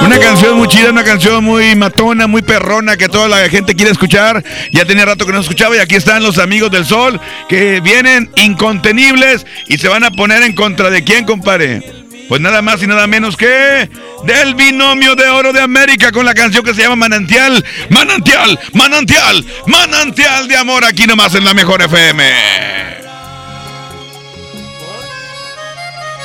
Una 0.00 0.18
canción 0.20 0.56
muy 0.58 0.68
chida, 0.68 0.90
una 0.90 1.02
canción 1.02 1.42
muy 1.42 1.74
matona, 1.74 2.28
muy 2.28 2.42
perrona 2.42 2.96
que 2.96 3.08
toda 3.08 3.26
la 3.28 3.48
gente 3.48 3.74
quiere 3.74 3.90
escuchar. 3.90 4.44
Ya 4.70 4.84
tenía 4.84 5.06
rato 5.06 5.26
que 5.26 5.32
no 5.32 5.40
escuchaba 5.40 5.74
y 5.74 5.80
aquí 5.80 5.96
están 5.96 6.22
los 6.22 6.38
amigos 6.38 6.70
del 6.70 6.86
sol 6.86 7.20
que 7.48 7.80
vienen 7.80 8.30
incontenibles 8.36 9.44
y 9.66 9.78
se 9.78 9.88
van 9.88 10.04
a 10.04 10.12
poner 10.12 10.44
en 10.44 10.52
contra 10.52 10.88
de 10.88 11.02
quién, 11.02 11.24
compadre. 11.24 12.00
Pues 12.30 12.40
nada 12.40 12.62
más 12.62 12.80
y 12.80 12.86
nada 12.86 13.08
menos 13.08 13.36
que 13.36 13.90
del 14.24 14.54
binomio 14.54 15.14
de 15.14 15.28
oro 15.28 15.52
de 15.52 15.60
América 15.60 16.12
con 16.12 16.24
la 16.24 16.34
canción 16.34 16.64
que 16.64 16.74
se 16.74 16.82
llama 16.82 16.96
Manantial, 16.96 17.64
Manantial, 17.90 18.58
Manantial, 18.74 19.44
Manantial 19.66 20.48
de 20.48 20.56
amor 20.56 20.84
aquí 20.84 21.06
nomás 21.06 21.34
en 21.34 21.44
la 21.44 21.54
mejor 21.54 21.82
FM. 21.82 22.22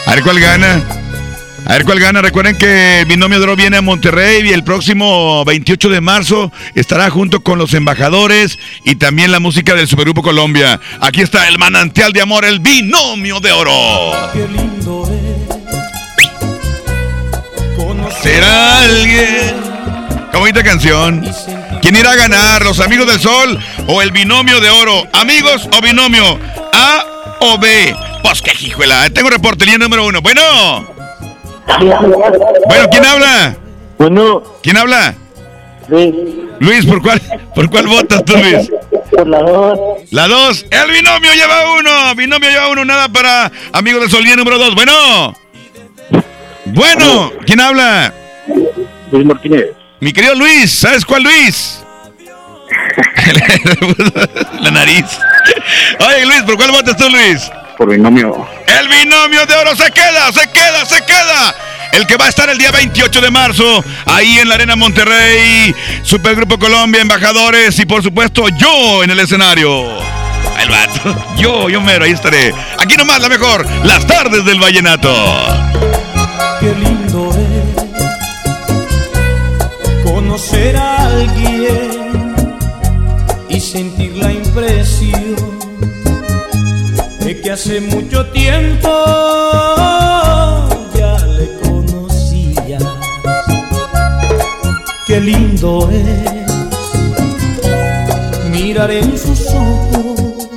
A 0.06 0.14
ver 0.14 0.24
cuál 0.24 0.40
gana. 0.40 0.84
A 1.66 1.74
ver 1.74 1.84
cuál 1.84 2.00
gana. 2.00 2.22
Recuerden 2.22 2.58
que 2.58 3.02
el 3.02 3.06
binomio 3.08 3.40
de 3.40 3.44
oro 3.44 3.56
viene 3.56 3.78
a 3.78 3.82
Monterrey 3.82 4.48
y 4.48 4.54
el 4.54 4.64
próximo 4.64 5.44
28 5.46 5.90
de 5.90 6.00
marzo 6.00 6.52
estará 6.76 7.10
junto 7.10 7.42
con 7.42 7.58
los 7.58 7.74
embajadores 7.74 8.60
y 8.84 8.96
también 8.96 9.32
la 9.32 9.40
música 9.40 9.74
del 9.74 9.88
Supergrupo 9.88 10.22
Colombia. 10.22 10.80
Aquí 11.02 11.22
está 11.22 11.48
el 11.48 11.58
manantial 11.58 12.14
de 12.14 12.22
amor, 12.22 12.46
el 12.46 12.60
binomio 12.60 13.40
de 13.40 13.52
oro. 13.52 13.72
Qué 14.34 14.48
lindo 14.48 15.10
es 15.12 15.25
¿Será 18.22 18.82
alguien? 18.82 19.56
Qué 20.32 20.38
bonita 20.38 20.64
canción. 20.64 21.26
¿Quién 21.82 21.96
irá 21.96 22.12
a 22.12 22.16
ganar? 22.16 22.64
¿Los 22.64 22.80
amigos 22.80 23.08
del 23.08 23.20
sol 23.20 23.60
o 23.88 24.02
el 24.02 24.12
binomio 24.12 24.60
de 24.60 24.70
oro? 24.70 25.04
¿Amigos 25.14 25.70
o 25.78 25.82
binomio? 25.82 26.40
¿A 26.74 27.06
o 27.42 27.58
B? 27.60 27.96
Pues 28.24 28.42
qué 28.42 28.52
hijuela. 28.60 29.10
Tengo 29.12 29.30
reportería 29.30 29.78
número 29.78 30.06
uno. 30.06 30.22
Bueno. 30.22 30.42
Bueno, 32.68 32.90
¿quién 32.90 33.06
habla? 33.06 33.56
Bueno. 33.98 34.44
¿Quién 34.64 34.78
habla? 34.78 35.16
Luis. 35.88 36.14
Luis, 36.60 36.86
¿por 36.86 37.02
cuál, 37.02 37.22
¿por 37.54 37.70
cuál 37.70 37.88
votas 37.88 38.26
tú, 38.26 38.36
Luis? 38.38 38.72
Por 39.12 39.28
la 39.28 39.40
dos. 39.42 39.80
La 40.12 40.28
dos. 40.28 40.66
El 40.72 40.92
binomio 40.92 41.34
lleva 41.34 41.78
uno. 41.78 42.16
Binomio 42.16 42.50
lleva 42.50 42.70
uno. 42.70 42.84
Nada 42.84 43.10
para 43.10 43.52
amigos 43.74 44.02
del 44.02 44.10
sol. 44.10 44.22
Línea 44.22 44.38
número 44.38 44.58
dos. 44.58 44.74
Bueno. 44.74 45.36
Bueno, 46.76 47.32
¿quién 47.46 47.62
habla? 47.62 48.14
Luis 49.10 49.26
Martínez. 49.26 49.68
Mi 50.02 50.12
querido 50.12 50.36
Luis, 50.36 50.72
¿sabes 50.72 51.06
cuál 51.06 51.24
Luis? 51.24 51.82
La 54.60 54.72
nariz. 54.72 55.06
Oye, 56.00 56.26
Luis, 56.26 56.44
¿por 56.44 56.58
cuál 56.58 56.72
votas 56.72 56.98
tú, 56.98 57.10
Luis? 57.10 57.50
Por 57.78 57.90
binomio. 57.90 58.46
El 58.68 58.90
binomio 58.90 59.46
de 59.46 59.56
oro 59.56 59.74
se 59.74 59.90
queda, 59.90 60.34
se 60.34 60.50
queda, 60.52 60.86
se 60.86 61.02
queda. 61.06 61.56
El 61.94 62.06
que 62.06 62.18
va 62.18 62.26
a 62.26 62.30
estar 62.30 62.50
el 62.50 62.58
día 62.58 62.72
28 62.72 63.22
de 63.22 63.32
marzo, 63.32 63.82
ahí 64.06 64.40
en 64.40 64.50
la 64.50 64.56
Arena 64.56 64.76
Monterrey, 64.76 65.74
Supergrupo 66.04 66.60
Colombia, 66.60 67.02
embajadores 67.02 67.80
y 67.80 67.86
por 67.86 68.04
supuesto 68.04 68.50
yo 68.50 69.02
en 69.02 69.12
el 69.12 69.20
escenario. 69.22 69.98
El 70.60 70.70
vato. 70.70 71.16
Yo, 71.38 71.70
yo 71.70 71.80
mero, 71.80 72.04
ahí 72.04 72.12
estaré. 72.12 72.54
Aquí 72.78 72.98
nomás 72.98 73.22
la 73.22 73.30
mejor, 73.30 73.66
las 73.86 74.06
tardes 74.06 74.44
del 74.44 74.60
vallenato. 74.60 76.05
Qué 76.66 76.74
lindo 76.74 77.30
es 77.30 77.76
conocer 80.04 80.76
a 80.76 81.06
alguien 81.06 82.34
y 83.50 83.60
sentir 83.60 84.16
la 84.18 84.34
impresión 84.34 85.36
de 87.20 87.40
que 87.40 87.52
hace 87.52 87.82
mucho 87.82 88.26
tiempo 88.32 88.90
ya 90.96 91.20
le 91.38 91.56
conocía. 91.60 92.80
Qué 95.06 95.22
lindo 95.22 95.88
es 95.92 96.50
mirar 98.50 98.90
en 98.90 99.16
sus 99.16 99.46
ojos 99.50 100.50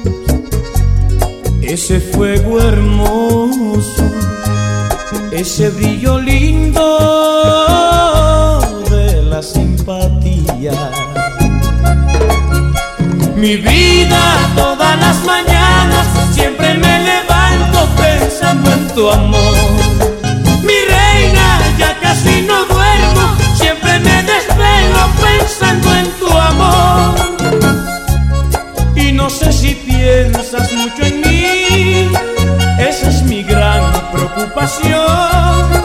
ese 1.60 2.00
fuego 2.00 2.62
hermoso 2.62 4.07
ese 5.40 5.70
brillo 5.70 6.18
lindo 6.18 6.82
de 8.90 9.22
la 9.22 9.40
simpatía. 9.40 10.72
Mi 13.36 13.56
vida 13.56 14.20
todas 14.56 14.98
las 14.98 15.24
mañanas 15.24 16.06
siempre 16.32 16.74
me 16.74 16.98
levanto 17.04 17.88
pensando 17.96 18.72
en 18.72 18.88
tu 18.88 19.08
amor. 19.08 19.54
Mi 20.64 20.78
reina, 20.96 21.60
ya 21.78 21.96
casi 22.00 22.42
no 22.42 22.64
duermo, 22.64 23.36
siempre 23.54 24.00
me 24.00 24.24
desvelo 24.24 25.02
pensando 25.22 25.94
en 25.94 26.10
tu 26.18 26.28
amor. 26.36 27.14
Y 28.96 29.12
no 29.12 29.30
sé 29.30 29.52
preocupación. 34.38 35.77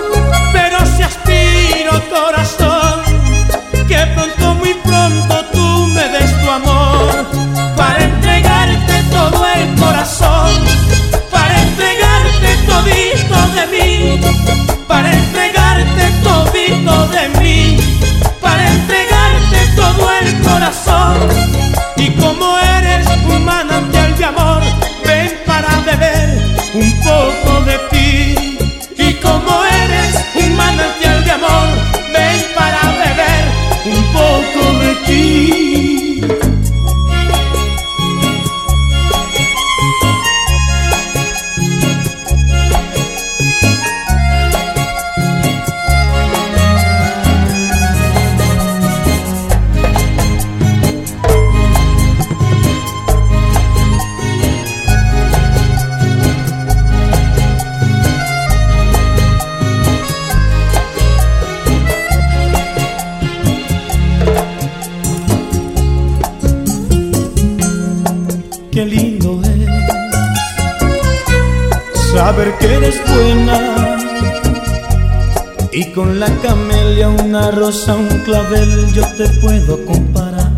Te 79.23 79.29
puedo 79.39 79.85
comparar. 79.85 80.51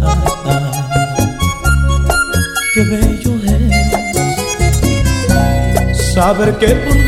Qué 2.74 2.84
bello 2.84 3.32
es 5.90 6.14
saber 6.14 6.58
que 6.58 6.70
por 6.70 7.05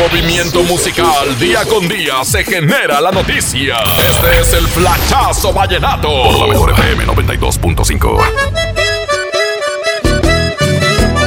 movimiento 0.00 0.62
musical, 0.62 1.38
día 1.38 1.62
con 1.66 1.86
día, 1.86 2.24
se 2.24 2.42
genera 2.42 3.02
la 3.02 3.10
noticia. 3.10 3.76
Este 4.08 4.40
es 4.40 4.54
el 4.54 4.66
Flachazo 4.66 5.52
Vallenato. 5.52 6.08
Por 6.08 6.38
la 6.38 6.46
mejor 6.46 6.70
FM 6.70 7.04
92.5. 7.04 8.18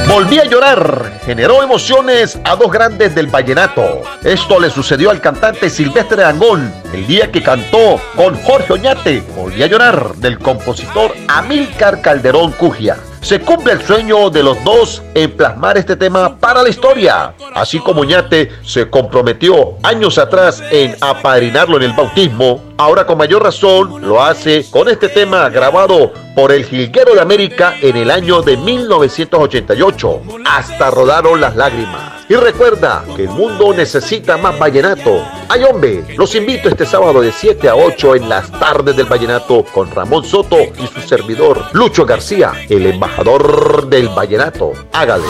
Volví 0.08 0.40
a 0.40 0.44
llorar. 0.44 1.20
Generó 1.24 1.62
emociones 1.62 2.36
a 2.44 2.56
dos 2.56 2.72
grandes 2.72 3.14
del 3.14 3.28
vallenato. 3.28 4.02
Esto 4.24 4.58
le 4.58 4.70
sucedió 4.70 5.10
al 5.10 5.20
cantante 5.20 5.70
Silvestre 5.70 6.24
Angón 6.24 6.74
el 6.92 7.06
día 7.06 7.30
que 7.30 7.42
cantó 7.42 8.00
con 8.16 8.34
Jorge 8.42 8.72
Oñate. 8.72 9.22
Volví 9.36 9.62
a 9.62 9.68
llorar 9.68 10.16
del 10.16 10.40
compositor 10.40 11.14
Amílcar 11.28 12.00
Calderón 12.00 12.50
Cugia. 12.52 12.96
Se 13.24 13.40
cumple 13.40 13.72
el 13.72 13.82
sueño 13.82 14.28
de 14.28 14.42
los 14.42 14.62
dos 14.64 15.02
en 15.14 15.30
plasmar 15.30 15.78
este 15.78 15.96
tema 15.96 16.36
para 16.36 16.62
la 16.62 16.68
historia. 16.68 17.32
Así 17.54 17.78
como 17.78 18.02
Oñate 18.02 18.50
se 18.62 18.90
comprometió 18.90 19.78
años 19.82 20.18
atrás 20.18 20.62
en 20.70 20.94
apadrinarlo 21.00 21.78
en 21.78 21.84
el 21.84 21.94
bautismo, 21.94 22.60
ahora 22.76 23.06
con 23.06 23.18
mayor 23.18 23.42
razón 23.42 24.06
lo 24.06 24.22
hace 24.22 24.64
con 24.70 24.88
este 24.88 25.08
tema 25.08 25.48
grabado 25.48 26.12
por 26.34 26.52
el 26.52 26.64
Jilguero 26.64 27.14
de 27.14 27.20
América 27.20 27.74
en 27.80 27.96
el 27.96 28.10
año 28.10 28.42
de 28.42 28.56
1988. 28.56 30.22
Hasta 30.44 30.90
rodaron 30.90 31.40
las 31.40 31.54
lágrimas. 31.54 32.24
Y 32.28 32.34
recuerda 32.34 33.04
que 33.14 33.24
el 33.24 33.28
mundo 33.28 33.72
necesita 33.74 34.36
más 34.36 34.58
vallenato. 34.58 35.22
Ay 35.48 35.62
hombre, 35.62 36.04
los 36.16 36.34
invito 36.34 36.68
este 36.68 36.86
sábado 36.86 37.20
de 37.20 37.30
7 37.30 37.68
a 37.68 37.76
8 37.76 38.16
en 38.16 38.28
las 38.28 38.50
tardes 38.50 38.96
del 38.96 39.06
vallenato 39.06 39.64
con 39.64 39.90
Ramón 39.90 40.24
Soto 40.24 40.56
y 40.56 40.86
su 40.86 41.06
servidor 41.06 41.66
Lucho 41.72 42.06
García, 42.06 42.52
el 42.68 42.86
embajador 42.86 43.86
del 43.88 44.08
vallenato. 44.08 44.72
Hágale. 44.92 45.24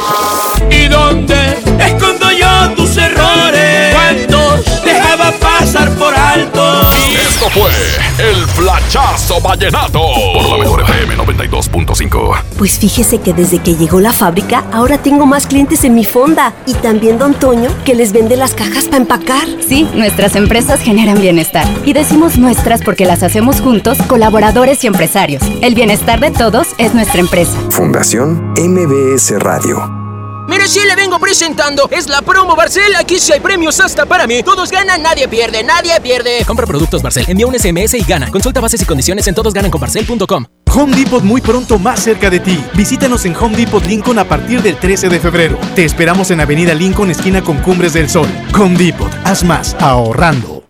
¿Y 0.70 0.86
dónde 0.86 1.58
escondo 1.80 2.30
yo 2.30 2.74
tus 2.76 2.96
errores? 2.96 3.94
¿Cuántos 3.94 4.84
dejaba 5.24 5.38
pasar 5.38 5.90
por 5.96 6.14
alto? 6.14 6.90
Esto 7.28 7.48
fue 7.50 7.70
el 8.18 8.46
Flachazo 8.48 9.40
Vallenato. 9.40 10.00
Por 10.34 10.50
la 10.50 10.58
mejor 10.58 10.82
FM 10.82 11.16
92.5. 11.16 12.42
Pues 12.58 12.78
fíjese 12.78 13.20
que 13.20 13.32
desde 13.32 13.58
que 13.58 13.74
llegó 13.74 14.00
la 14.00 14.12
fábrica, 14.12 14.64
ahora 14.72 14.98
tengo 14.98 15.26
más 15.26 15.46
clientes 15.46 15.84
en 15.84 15.94
mi 15.94 16.04
fonda. 16.04 16.52
Y 16.66 16.74
también 16.74 17.18
Don 17.18 17.34
Toño, 17.34 17.70
que 17.84 17.94
les 17.94 18.12
vende 18.12 18.36
las 18.36 18.54
cajas 18.54 18.84
para 18.84 18.98
empacar. 18.98 19.46
Sí, 19.66 19.88
nuestras 19.94 20.36
empresas 20.36 20.80
generan 20.80 21.20
bienestar. 21.20 21.66
Y 21.84 21.92
decimos 21.92 22.36
nuestras 22.38 22.82
porque 22.82 23.04
las 23.04 23.22
hacemos 23.22 23.60
juntos, 23.60 23.98
colaboradores 24.06 24.84
y 24.84 24.86
empresarios. 24.86 25.42
El 25.62 25.74
bienestar 25.74 26.20
de 26.20 26.30
todos 26.30 26.68
es 26.78 26.94
nuestra 26.94 27.20
empresa. 27.20 27.56
Fundación 27.70 28.52
MBS 28.56 29.38
Radio. 29.38 30.03
Mire, 30.48 30.68
sí 30.68 30.80
le 30.86 30.94
vengo 30.96 31.18
presentando. 31.18 31.88
Es 31.90 32.08
la 32.08 32.22
promo 32.22 32.54
Barcel. 32.54 32.94
Aquí 32.96 33.18
sí 33.18 33.32
hay 33.32 33.40
premios 33.40 33.80
hasta 33.80 34.06
para 34.06 34.26
mí. 34.26 34.42
Todos 34.42 34.70
ganan, 34.70 35.02
nadie 35.02 35.28
pierde, 35.28 35.62
nadie 35.64 36.00
pierde. 36.00 36.44
Compra 36.46 36.66
productos 36.66 37.02
Barcel, 37.02 37.24
envía 37.28 37.46
un 37.46 37.58
SMS 37.58 37.94
y 37.94 38.02
gana. 38.02 38.30
Consulta 38.30 38.60
bases 38.60 38.82
y 38.82 38.84
condiciones 38.84 39.26
en 39.26 39.34
todosgananconbarcel.com. 39.34 40.46
Home 40.76 40.96
Depot 40.96 41.22
muy 41.22 41.40
pronto 41.40 41.78
más 41.78 42.00
cerca 42.00 42.30
de 42.30 42.40
ti. 42.40 42.62
Visítanos 42.74 43.24
en 43.26 43.36
Home 43.36 43.56
Depot 43.56 43.84
Lincoln 43.86 44.18
a 44.18 44.24
partir 44.24 44.60
del 44.60 44.76
13 44.76 45.08
de 45.08 45.20
febrero. 45.20 45.58
Te 45.74 45.84
esperamos 45.84 46.30
en 46.32 46.40
Avenida 46.40 46.74
Lincoln, 46.74 47.10
esquina 47.10 47.42
con 47.42 47.58
Cumbres 47.58 47.92
del 47.92 48.10
Sol. 48.10 48.28
Home 48.58 48.76
Depot, 48.76 49.10
haz 49.24 49.44
más 49.44 49.76
ahorrando. 49.78 50.63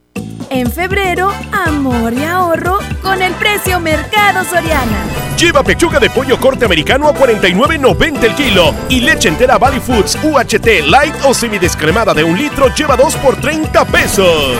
En 0.50 0.70
febrero, 0.70 1.32
amor 1.52 2.12
y 2.12 2.24
ahorro 2.24 2.78
con 3.02 3.20
el 3.22 3.32
precio 3.34 3.80
Mercado 3.80 4.44
Soriana. 4.44 5.04
Lleva 5.38 5.62
pechuga 5.62 5.98
de 5.98 6.10
pollo 6.10 6.38
corte 6.38 6.64
americano 6.64 7.08
a 7.08 7.14
49.90 7.14 8.24
el 8.24 8.34
kilo 8.34 8.74
y 8.88 9.00
leche 9.00 9.28
entera 9.28 9.58
Valley 9.58 9.80
Foods 9.80 10.18
UHT 10.22 10.86
light 10.86 11.14
o 11.24 11.34
semidescremada 11.34 12.14
de 12.14 12.24
un 12.24 12.36
litro 12.36 12.68
lleva 12.74 12.96
2 12.96 13.16
por 13.16 13.36
30 13.40 13.84
pesos. 13.86 14.58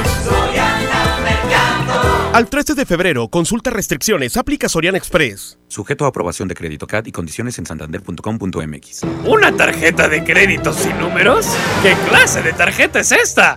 Al 2.32 2.48
13 2.48 2.74
de 2.74 2.84
febrero, 2.84 3.28
consulta 3.28 3.70
restricciones, 3.70 4.36
aplica 4.36 4.68
Soriana 4.68 4.98
Express. 4.98 5.56
Sujeto 5.68 6.04
a 6.04 6.08
aprobación 6.08 6.48
de 6.48 6.56
crédito 6.56 6.86
CAD 6.88 7.06
y 7.06 7.12
condiciones 7.12 7.58
en 7.60 7.66
santander.com.mx. 7.66 9.02
¿Una 9.24 9.52
tarjeta 9.56 10.08
de 10.08 10.24
crédito 10.24 10.72
sin 10.72 10.98
números? 10.98 11.46
¿Qué 11.82 11.94
clase 12.08 12.42
de 12.42 12.52
tarjeta 12.52 12.98
es 12.98 13.12
esta? 13.12 13.56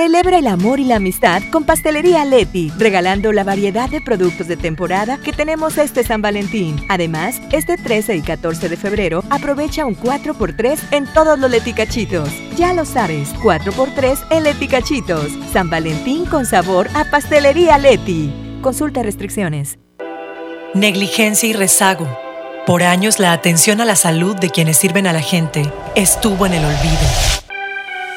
Celebra 0.00 0.38
el 0.38 0.46
amor 0.46 0.80
y 0.80 0.84
la 0.84 0.96
amistad 0.96 1.42
con 1.52 1.64
Pastelería 1.64 2.24
Leti, 2.24 2.72
regalando 2.78 3.32
la 3.32 3.44
variedad 3.44 3.90
de 3.90 4.00
productos 4.00 4.48
de 4.48 4.56
temporada 4.56 5.18
que 5.18 5.30
tenemos 5.30 5.76
este 5.76 6.04
San 6.04 6.22
Valentín. 6.22 6.82
Además, 6.88 7.38
este 7.52 7.76
13 7.76 8.16
y 8.16 8.22
14 8.22 8.70
de 8.70 8.78
febrero 8.78 9.22
aprovecha 9.28 9.84
un 9.84 9.94
4x3 9.94 10.78
en 10.92 11.04
todos 11.12 11.38
los 11.38 11.50
leticachitos. 11.50 12.30
Ya 12.56 12.72
lo 12.72 12.86
sabes, 12.86 13.34
4x3 13.42 14.18
en 14.30 14.44
leticachitos. 14.44 15.32
San 15.52 15.68
Valentín 15.68 16.24
con 16.24 16.46
sabor 16.46 16.88
a 16.94 17.04
Pastelería 17.04 17.76
Leti. 17.76 18.32
Consulta 18.62 19.02
restricciones. 19.02 19.78
Negligencia 20.72 21.46
y 21.46 21.52
rezago. 21.52 22.08
Por 22.66 22.84
años 22.84 23.18
la 23.18 23.34
atención 23.34 23.82
a 23.82 23.84
la 23.84 23.96
salud 23.96 24.34
de 24.34 24.48
quienes 24.48 24.78
sirven 24.78 25.06
a 25.06 25.12
la 25.12 25.20
gente 25.20 25.70
estuvo 25.94 26.46
en 26.46 26.54
el 26.54 26.64
olvido. 26.64 27.49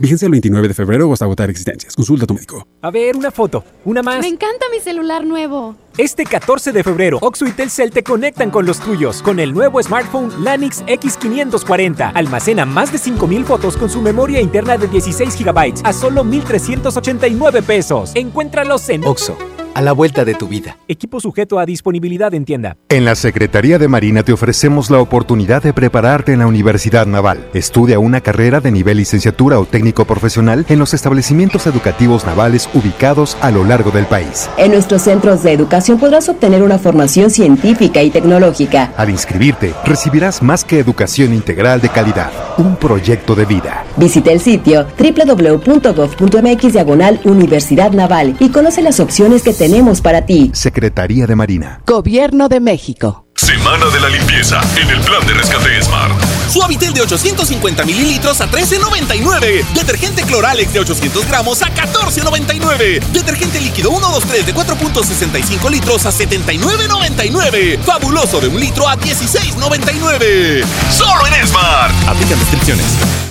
Vigencia 0.00 0.24
el 0.24 0.30
29 0.30 0.68
de 0.68 0.72
febrero 0.74 1.08
o 1.08 1.12
hasta 1.12 1.26
agotar 1.26 1.50
existencias. 1.50 1.94
Consulta 1.94 2.24
a 2.24 2.26
tu 2.26 2.32
médico. 2.32 2.66
A 2.80 2.90
ver, 2.90 3.16
una 3.16 3.30
foto. 3.30 3.62
Una 3.84 4.02
más. 4.02 4.20
Me 4.20 4.28
encanta 4.28 4.64
mi 4.72 4.80
celular 4.80 5.26
nuevo. 5.26 5.76
Este 5.98 6.24
14 6.24 6.72
de 6.72 6.82
febrero, 6.82 7.18
Oxo 7.20 7.44
y 7.46 7.52
Telcel 7.52 7.90
te 7.90 8.02
conectan 8.02 8.50
con 8.50 8.64
los 8.64 8.80
tuyos 8.80 9.20
con 9.20 9.38
el 9.38 9.52
nuevo 9.52 9.82
smartphone 9.82 10.42
Lanix 10.42 10.82
X540. 10.86 12.12
Almacena 12.14 12.64
más 12.64 12.90
de 12.90 12.96
5000 12.96 13.44
fotos 13.44 13.76
con 13.76 13.90
su 13.90 14.00
memoria 14.00 14.40
interna 14.40 14.78
de 14.78 14.88
16 14.88 15.36
GB 15.44 15.82
a 15.84 15.92
solo 15.92 16.24
1389 16.24 17.62
pesos. 17.62 18.12
Encuéntralos 18.14 18.88
en 18.88 19.04
Oxo 19.04 19.36
a 19.74 19.82
la 19.82 19.92
vuelta 19.92 20.24
de 20.24 20.34
tu 20.34 20.48
vida. 20.48 20.76
Equipo 20.88 21.20
sujeto 21.20 21.58
a 21.58 21.66
disponibilidad 21.66 22.32
en 22.34 22.44
tienda. 22.44 22.76
En 22.88 23.04
la 23.04 23.14
Secretaría 23.14 23.78
de 23.78 23.88
Marina 23.88 24.22
te 24.22 24.32
ofrecemos 24.32 24.90
la 24.90 25.00
oportunidad 25.00 25.62
de 25.62 25.72
prepararte 25.72 26.32
en 26.32 26.40
la 26.40 26.46
Universidad 26.46 27.06
Naval. 27.06 27.48
Estudia 27.54 27.98
una 27.98 28.20
carrera 28.20 28.60
de 28.60 28.70
nivel 28.72 28.98
licenciatura 28.98 29.58
o 29.58 29.66
técnico 29.66 30.04
profesional 30.04 30.66
en 30.68 30.78
los 30.78 30.94
establecimientos 30.94 31.66
educativos 31.66 32.24
navales 32.24 32.68
ubicados 32.74 33.36
a 33.40 33.50
lo 33.50 33.64
largo 33.64 33.90
del 33.90 34.06
país. 34.06 34.48
En 34.56 34.72
nuestros 34.72 35.02
centros 35.02 35.42
de 35.42 35.52
educación 35.52 35.98
podrás 35.98 36.28
obtener 36.28 36.62
una 36.62 36.78
formación 36.78 37.30
científica 37.30 38.02
y 38.02 38.10
tecnológica. 38.10 38.92
Al 38.96 39.10
inscribirte, 39.10 39.74
recibirás 39.84 40.42
más 40.42 40.64
que 40.64 40.78
educación 40.78 41.32
integral 41.32 41.80
de 41.80 41.88
calidad, 41.88 42.30
un 42.58 42.76
proyecto 42.76 43.34
de 43.34 43.44
vida. 43.44 43.84
Visita 43.96 44.32
el 44.32 44.40
sitio 44.40 44.86
www.gov.mx 44.98 46.72
diagonal 46.72 47.20
Universidad 47.24 47.92
Naval 47.92 48.36
y 48.38 48.50
conoce 48.50 48.82
las 48.82 49.00
opciones 49.00 49.42
que 49.42 49.52
tenemos 49.60 50.00
para 50.00 50.24
ti. 50.24 50.50
Secretaría 50.54 51.26
de 51.26 51.36
Marina. 51.36 51.82
Gobierno 51.86 52.48
de 52.48 52.60
México. 52.60 53.26
Semana 53.34 53.90
de 53.90 54.00
la 54.00 54.08
limpieza 54.08 54.58
en 54.80 54.88
el 54.88 55.00
plan 55.02 55.26
de 55.26 55.34
rescate 55.34 55.82
Smart. 55.82 56.14
Suavitel 56.48 56.94
de 56.94 57.02
850 57.02 57.84
mililitros 57.84 58.40
a 58.40 58.50
13.99. 58.50 59.62
Detergente 59.74 60.22
Cloralex 60.22 60.72
de 60.72 60.80
800 60.80 61.28
gramos 61.28 61.60
a 61.60 61.66
14.99. 61.74 63.04
Detergente 63.12 63.60
líquido 63.60 63.90
123 63.90 64.46
de 64.46 64.54
4.65 64.54 65.70
litros 65.70 66.06
a 66.06 66.10
79.99. 66.10 67.80
Fabuloso 67.80 68.40
de 68.40 68.48
un 68.48 68.58
litro 68.58 68.88
a 68.88 68.96
16.99. 68.96 70.64
Solo 70.90 71.26
en 71.26 71.46
Smart. 71.46 72.08
Aplican 72.08 72.38
restricciones. 72.38 73.29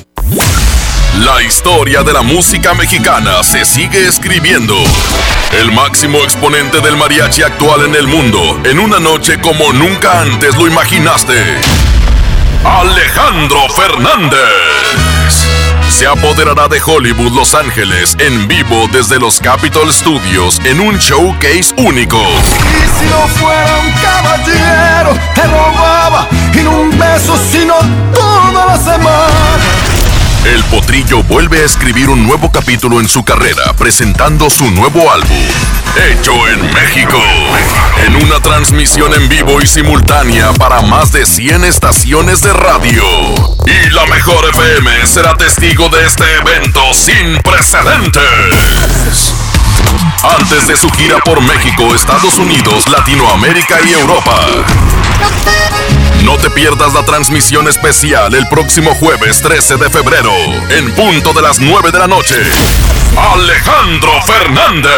La 1.25 1.41
historia 1.41 2.01
de 2.01 2.13
la 2.13 2.21
música 2.21 2.73
mexicana 2.73 3.43
se 3.43 3.65
sigue 3.65 4.07
escribiendo. 4.07 4.73
El 5.51 5.69
máximo 5.73 6.19
exponente 6.19 6.79
del 6.79 6.95
mariachi 6.95 7.43
actual 7.43 7.83
en 7.85 7.95
el 7.95 8.07
mundo, 8.07 8.39
en 8.63 8.79
una 8.79 8.99
noche 8.99 9.41
como 9.41 9.73
nunca 9.73 10.21
antes 10.21 10.55
lo 10.55 10.65
imaginaste. 10.65 11.33
Alejandro 12.63 13.67
Fernández. 13.75 14.39
Se 15.89 16.07
apoderará 16.07 16.69
de 16.69 16.81
Hollywood 16.81 17.33
Los 17.33 17.53
Ángeles 17.53 18.15
en 18.19 18.47
vivo 18.47 18.87
desde 18.89 19.19
los 19.19 19.41
Capitol 19.41 19.91
Studios 19.91 20.61
en 20.63 20.79
un 20.79 20.97
showcase 20.99 21.73
único. 21.77 22.21
Y 22.21 22.97
si 22.97 23.09
no 23.09 23.27
fuera 23.27 23.77
un 23.79 23.91
caballero, 24.01 25.19
te 25.35 25.43
robaba 25.43 26.29
un 26.69 26.97
beso, 26.97 27.37
sino 27.51 27.75
toda 28.13 28.65
la 28.65 28.77
semana. 28.77 29.88
El 30.45 30.63
Potrillo 30.65 31.21
vuelve 31.23 31.61
a 31.61 31.65
escribir 31.65 32.09
un 32.09 32.25
nuevo 32.25 32.51
capítulo 32.51 32.99
en 32.99 33.07
su 33.09 33.23
carrera 33.23 33.73
presentando 33.77 34.49
su 34.49 34.71
nuevo 34.71 35.11
álbum, 35.11 35.37
Hecho 36.09 36.31
en 36.47 36.73
México, 36.73 37.21
en 38.05 38.15
una 38.15 38.39
transmisión 38.39 39.13
en 39.13 39.27
vivo 39.27 39.61
y 39.61 39.67
simultánea 39.67 40.53
para 40.53 40.81
más 40.81 41.11
de 41.11 41.25
100 41.25 41.65
estaciones 41.65 42.41
de 42.41 42.53
radio. 42.53 43.03
Y 43.65 43.89
la 43.91 44.05
mejor 44.05 44.45
FM 44.49 45.05
será 45.07 45.35
testigo 45.35 45.89
de 45.89 46.05
este 46.05 46.23
evento 46.37 46.81
sin 46.93 47.37
precedentes. 47.43 49.33
Antes 50.39 50.67
de 50.67 50.75
su 50.75 50.89
gira 50.89 51.17
por 51.19 51.41
México, 51.41 51.93
Estados 51.95 52.37
Unidos, 52.37 52.87
Latinoamérica 52.89 53.77
y 53.87 53.93
Europa. 53.93 54.35
No 56.23 56.37
te 56.37 56.49
pierdas 56.49 56.93
la 56.93 57.03
transmisión 57.03 57.67
especial 57.67 58.33
el 58.35 58.47
próximo 58.47 58.93
jueves 58.95 59.41
13 59.41 59.77
de 59.77 59.89
febrero, 59.89 60.33
en 60.69 60.91
punto 60.93 61.33
de 61.33 61.41
las 61.41 61.59
9 61.59 61.91
de 61.91 61.99
la 61.99 62.07
noche. 62.07 62.35
Alejandro 63.33 64.11
Fernández, 64.23 64.91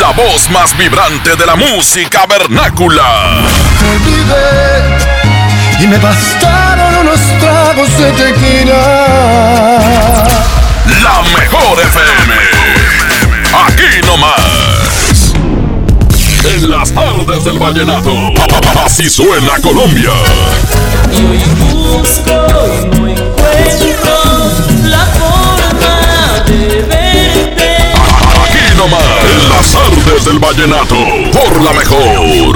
la 0.00 0.10
voz 0.12 0.48
más 0.50 0.76
vibrante 0.76 1.36
de 1.36 1.46
la 1.46 1.56
música 1.56 2.26
vernácula. 2.26 3.44
Te 3.78 3.86
olvidé 3.88 5.18
y 5.80 5.86
me 5.86 5.98
bastaron 5.98 6.96
unos 6.96 7.20
tragos 7.38 7.98
de 7.98 8.12
tequila. 8.12 9.78
La 11.02 11.22
mejor 11.38 11.80
FM. 11.80 12.47
Aquí 13.52 14.06
nomás. 14.06 15.32
En 16.44 16.70
las 16.70 16.92
tardes 16.92 17.44
del 17.44 17.58
vallenato. 17.58 18.12
Así 18.84 19.08
suena 19.08 19.58
Colombia. 19.62 20.10
Y 21.10 21.16
hoy 21.24 21.38
busco 21.58 22.30
y 22.30 22.86
no 22.86 23.08
encuentro 23.08 24.14
la 24.84 25.06
forma 25.06 26.44
de 26.46 26.82
verte. 26.88 27.92
Aquí 28.44 28.76
nomás. 28.76 29.02
En 29.30 29.48
las 29.48 29.72
tardes 29.72 30.24
del 30.24 30.38
vallenato. 30.38 30.96
Por 31.32 31.62
la 31.62 31.72
mejor. 31.72 32.47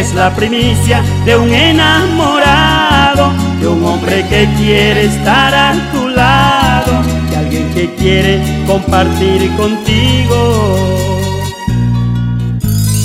Es 0.00 0.14
la 0.14 0.34
primicia 0.34 1.02
de 1.26 1.36
un 1.36 1.52
enamorado, 1.52 3.32
de 3.60 3.68
un 3.68 3.84
hombre 3.84 4.26
que 4.28 4.48
quiere 4.56 5.04
estar 5.04 5.54
a 5.54 5.74
tu 5.92 6.08
lado, 6.08 7.02
de 7.28 7.36
alguien 7.36 7.70
que 7.74 7.94
quiere 7.96 8.40
compartir 8.66 9.54
contigo. 9.56 10.78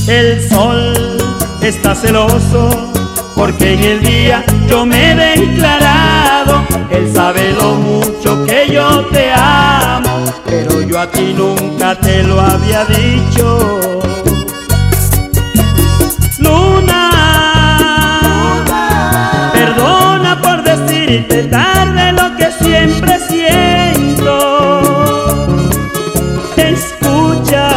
El 0.07 0.47
sol 0.47 0.93
está 1.61 1.95
celoso 1.95 2.69
porque 3.35 3.73
en 3.73 3.83
el 3.83 4.01
día 4.01 4.45
yo 4.69 4.85
me 4.85 5.11
he 5.11 5.15
declarado, 5.15 6.63
él 6.89 7.11
sabe 7.13 7.51
lo 7.59 7.75
mucho 7.75 8.45
que 8.45 8.71
yo 8.71 9.05
te 9.07 9.33
amo, 9.33 10.23
pero 10.45 10.81
yo 10.81 10.97
a 10.97 11.11
ti 11.11 11.35
nunca 11.37 11.99
te 11.99 12.23
lo 12.23 12.39
había 12.39 12.85
dicho. 12.85 14.01
Luna, 16.39 16.84
decirte 21.05 21.43
tarde 21.43 22.11
lo 22.13 22.35
que 22.35 22.51
siempre 22.63 23.19
siento. 23.19 24.33
Escucha, 26.57 27.67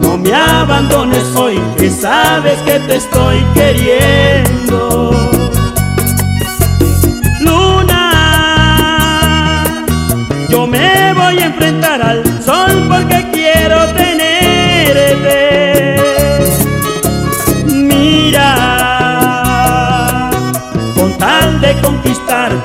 no 0.00 0.16
me 0.16 0.32
abandones 0.32 1.34
hoy, 1.34 1.60
que 1.76 1.90
sabes 1.90 2.58
que 2.62 2.78
te 2.80 2.96
estoy 2.96 3.44
queriendo. 3.54 5.03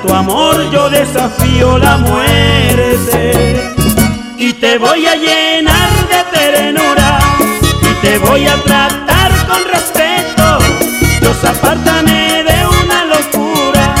Tu 0.02 0.14
amor, 0.14 0.70
yo 0.70 0.88
desafío 0.90 1.78
la 1.78 1.96
muerte. 1.98 3.74
Y 4.36 4.52
te 4.54 4.78
voy 4.78 5.06
a 5.06 5.14
llenar 5.14 5.90
de 6.08 6.38
ternura 6.38 7.18
y 7.82 8.06
te 8.06 8.18
voy 8.18 8.46
a 8.46 8.54
tratar 8.62 9.30
con 9.46 9.64
respeto. 9.72 10.58
Dios, 11.20 11.44
apártame 11.44 12.42
de 12.44 12.66
una 12.82 13.04
locura, 13.04 13.94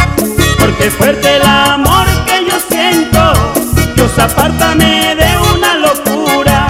porque 0.58 0.86
es 0.86 0.94
fuerte 0.94 1.36
el 1.36 1.42
amor 1.42 2.06
que 2.26 2.46
yo 2.48 2.56
siento. 2.68 3.32
Dios, 3.94 4.18
apártame 4.18 5.14
de 5.14 5.30
una 5.54 5.74
locura, 5.74 6.68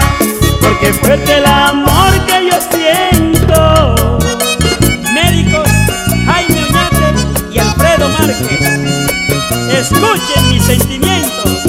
porque 0.61 0.89
es 0.89 0.99
fuerte 0.99 1.37
el 1.37 1.45
amor 1.45 2.11
que 2.25 2.49
yo 2.49 2.57
siento. 2.71 4.17
Médicos, 5.13 5.69
Jaime 6.25 6.63
Oñate 6.65 7.13
y 7.51 7.59
Alfredo 7.59 8.09
Márquez, 8.09 8.70
escuchen 9.81 10.49
mis 10.49 10.63
sentimientos. 10.63 11.60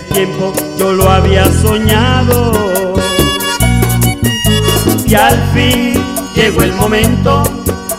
Tiempo 0.00 0.52
yo 0.78 0.92
lo 0.92 1.10
había 1.10 1.44
soñado. 1.62 2.94
Y 5.06 5.14
al 5.14 5.36
fin 5.52 5.94
llegó 6.34 6.62
el 6.62 6.72
momento 6.74 7.42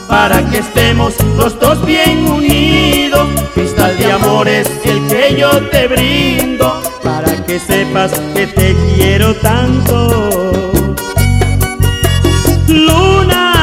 para 0.08 0.46
que 0.50 0.60
estemos 0.60 1.14
los 1.38 1.60
dos 1.60 1.86
bien 1.86 2.28
unidos. 2.28 3.28
Cristal 3.54 3.98
de 3.98 4.12
amor 4.12 4.48
es 4.48 4.70
el 4.84 5.08
que 5.08 5.36
yo 5.38 5.50
te 5.70 5.88
brindo, 5.88 6.82
para 7.04 7.46
que 7.46 7.60
sepas 7.60 8.12
que 8.34 8.48
te 8.48 8.76
quiero 8.96 9.36
tanto. 9.36 10.52
Luna, 12.68 13.54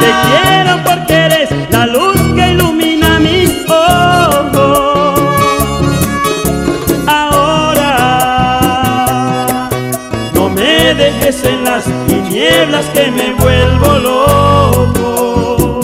te 0.00 0.51
que 12.90 13.10
me 13.10 13.32
vuelvo 13.34 13.98
loco. 13.98 15.80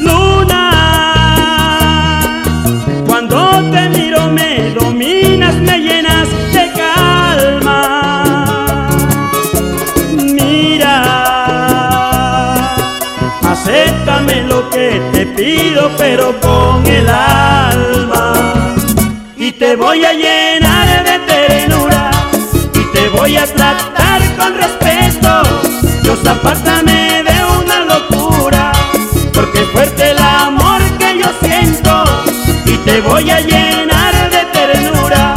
Luna, 0.00 0.64
cuando 3.06 3.36
te 3.70 3.88
miro 3.90 4.28
me 4.30 4.70
dominas, 4.74 5.54
me 5.56 5.78
llenas 5.78 6.28
de 6.52 6.72
calma. 6.80 7.80
Mira, 10.38 10.94
acéptame 13.42 14.42
lo 14.42 14.68
que 14.70 15.00
te 15.12 15.26
pido, 15.26 15.90
pero 15.98 16.38
con 16.40 16.86
el 16.86 17.08
alma. 17.08 18.74
Y 19.36 19.52
te 19.52 19.76
voy 19.76 20.04
a 20.04 20.12
llenar 20.12 21.04
de 21.04 21.18
ternura 21.20 22.10
y 22.74 22.84
te 22.92 23.08
voy 23.10 23.36
a 23.36 23.46
tratar 23.46 24.20
con 24.36 24.54
respeto. 24.54 24.87
Apártame 26.28 27.22
de 27.22 27.44
una 27.58 27.84
locura, 27.86 28.72
porque 29.32 29.62
es 29.62 29.68
fuerte 29.70 30.10
el 30.10 30.18
amor 30.18 30.80
que 30.98 31.18
yo 31.18 31.26
siento. 31.42 32.04
Y 32.66 32.76
te 32.78 33.00
voy 33.00 33.30
a 33.30 33.40
llenar 33.40 34.30
de 34.30 34.44
ternura 34.52 35.34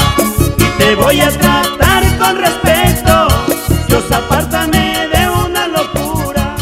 y 0.57 0.65
te 0.77 0.95
voy 0.95 1.21
a 1.21 1.29
tratar 1.29 2.03
con 2.17 2.37
respeto. 2.37 3.27
Dios, 3.87 4.03
apártame 4.11 5.07
de 5.13 5.29
una 5.29 5.67
locura, 5.67 6.55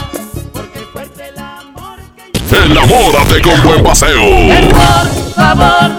porque 0.53 0.79
es 0.79 0.89
fuerte 0.93 1.29
el 1.29 1.39
amor 1.39 1.99
que 2.15 2.39
yo 2.39 2.63
Enamórate 2.65 3.41
con 3.41 3.63
buen 3.63 3.83
paseo. 3.83 4.21
Por 4.21 5.33
favor, 5.33 5.98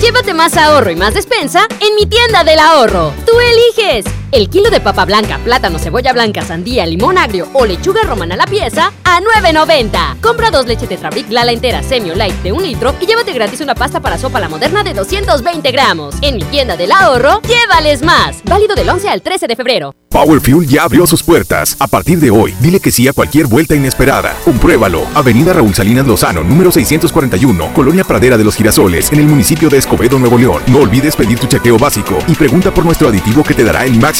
Llévate 0.00 0.32
más 0.32 0.56
ahorro 0.56 0.90
y 0.90 0.96
más 0.96 1.14
despensa 1.14 1.66
en 1.80 1.94
mi 1.94 2.06
tienda 2.06 2.42
del 2.42 2.58
ahorro. 2.58 3.12
Tú 3.26 3.32
eliges. 3.38 4.19
El 4.32 4.48
kilo 4.48 4.70
de 4.70 4.80
papa 4.80 5.04
blanca, 5.04 5.38
plátano, 5.38 5.80
cebolla 5.80 6.12
blanca, 6.12 6.42
sandía, 6.42 6.86
limón 6.86 7.18
agrio 7.18 7.48
o 7.52 7.66
lechuga 7.66 8.02
romana 8.04 8.34
a 8.34 8.38
la 8.38 8.46
pieza 8.46 8.92
a 9.02 9.20
9.90. 9.20 10.20
Compra 10.20 10.52
dos 10.52 10.66
leche 10.66 10.86
Tetrabric 10.86 11.30
Lala 11.30 11.50
entera 11.50 11.82
Semio 11.82 12.14
Light 12.14 12.36
de 12.42 12.52
un 12.52 12.62
litro 12.62 12.94
y 13.00 13.06
llévate 13.06 13.32
gratis 13.32 13.60
una 13.60 13.74
pasta 13.74 13.98
para 13.98 14.18
sopa 14.18 14.38
la 14.38 14.48
moderna 14.48 14.84
de 14.84 14.94
220 14.94 15.72
gramos. 15.72 16.14
En 16.22 16.36
mi 16.36 16.44
tienda 16.44 16.76
del 16.76 16.92
ahorro, 16.92 17.40
llévales 17.42 18.02
más. 18.02 18.40
Válido 18.44 18.76
del 18.76 18.88
11 18.88 19.08
al 19.08 19.20
13 19.20 19.48
de 19.48 19.56
febrero. 19.56 19.94
Power 20.10 20.40
Fuel 20.40 20.66
ya 20.66 20.82
abrió 20.82 21.06
sus 21.06 21.22
puertas. 21.22 21.76
A 21.78 21.86
partir 21.86 22.18
de 22.18 22.30
hoy, 22.30 22.52
dile 22.60 22.80
que 22.80 22.90
sí 22.90 23.06
a 23.06 23.12
cualquier 23.12 23.46
vuelta 23.46 23.76
inesperada. 23.76 24.36
Compruébalo. 24.44 25.06
Avenida 25.14 25.52
Raúl 25.52 25.72
Salinas 25.72 26.04
Lozano, 26.04 26.42
número 26.42 26.72
641, 26.72 27.72
Colonia 27.72 28.02
Pradera 28.02 28.36
de 28.36 28.42
los 28.42 28.56
Girasoles, 28.56 29.12
en 29.12 29.20
el 29.20 29.26
municipio 29.26 29.68
de 29.68 29.78
Escobedo, 29.78 30.18
Nuevo 30.18 30.36
León. 30.36 30.62
No 30.66 30.80
olvides 30.80 31.14
pedir 31.14 31.38
tu 31.38 31.46
chequeo 31.46 31.78
básico 31.78 32.18
y 32.26 32.34
pregunta 32.34 32.74
por 32.74 32.84
nuestro 32.84 33.08
aditivo 33.08 33.44
que 33.44 33.54
te 33.54 33.62
dará 33.62 33.84
el 33.84 34.00
máximo 34.00 34.19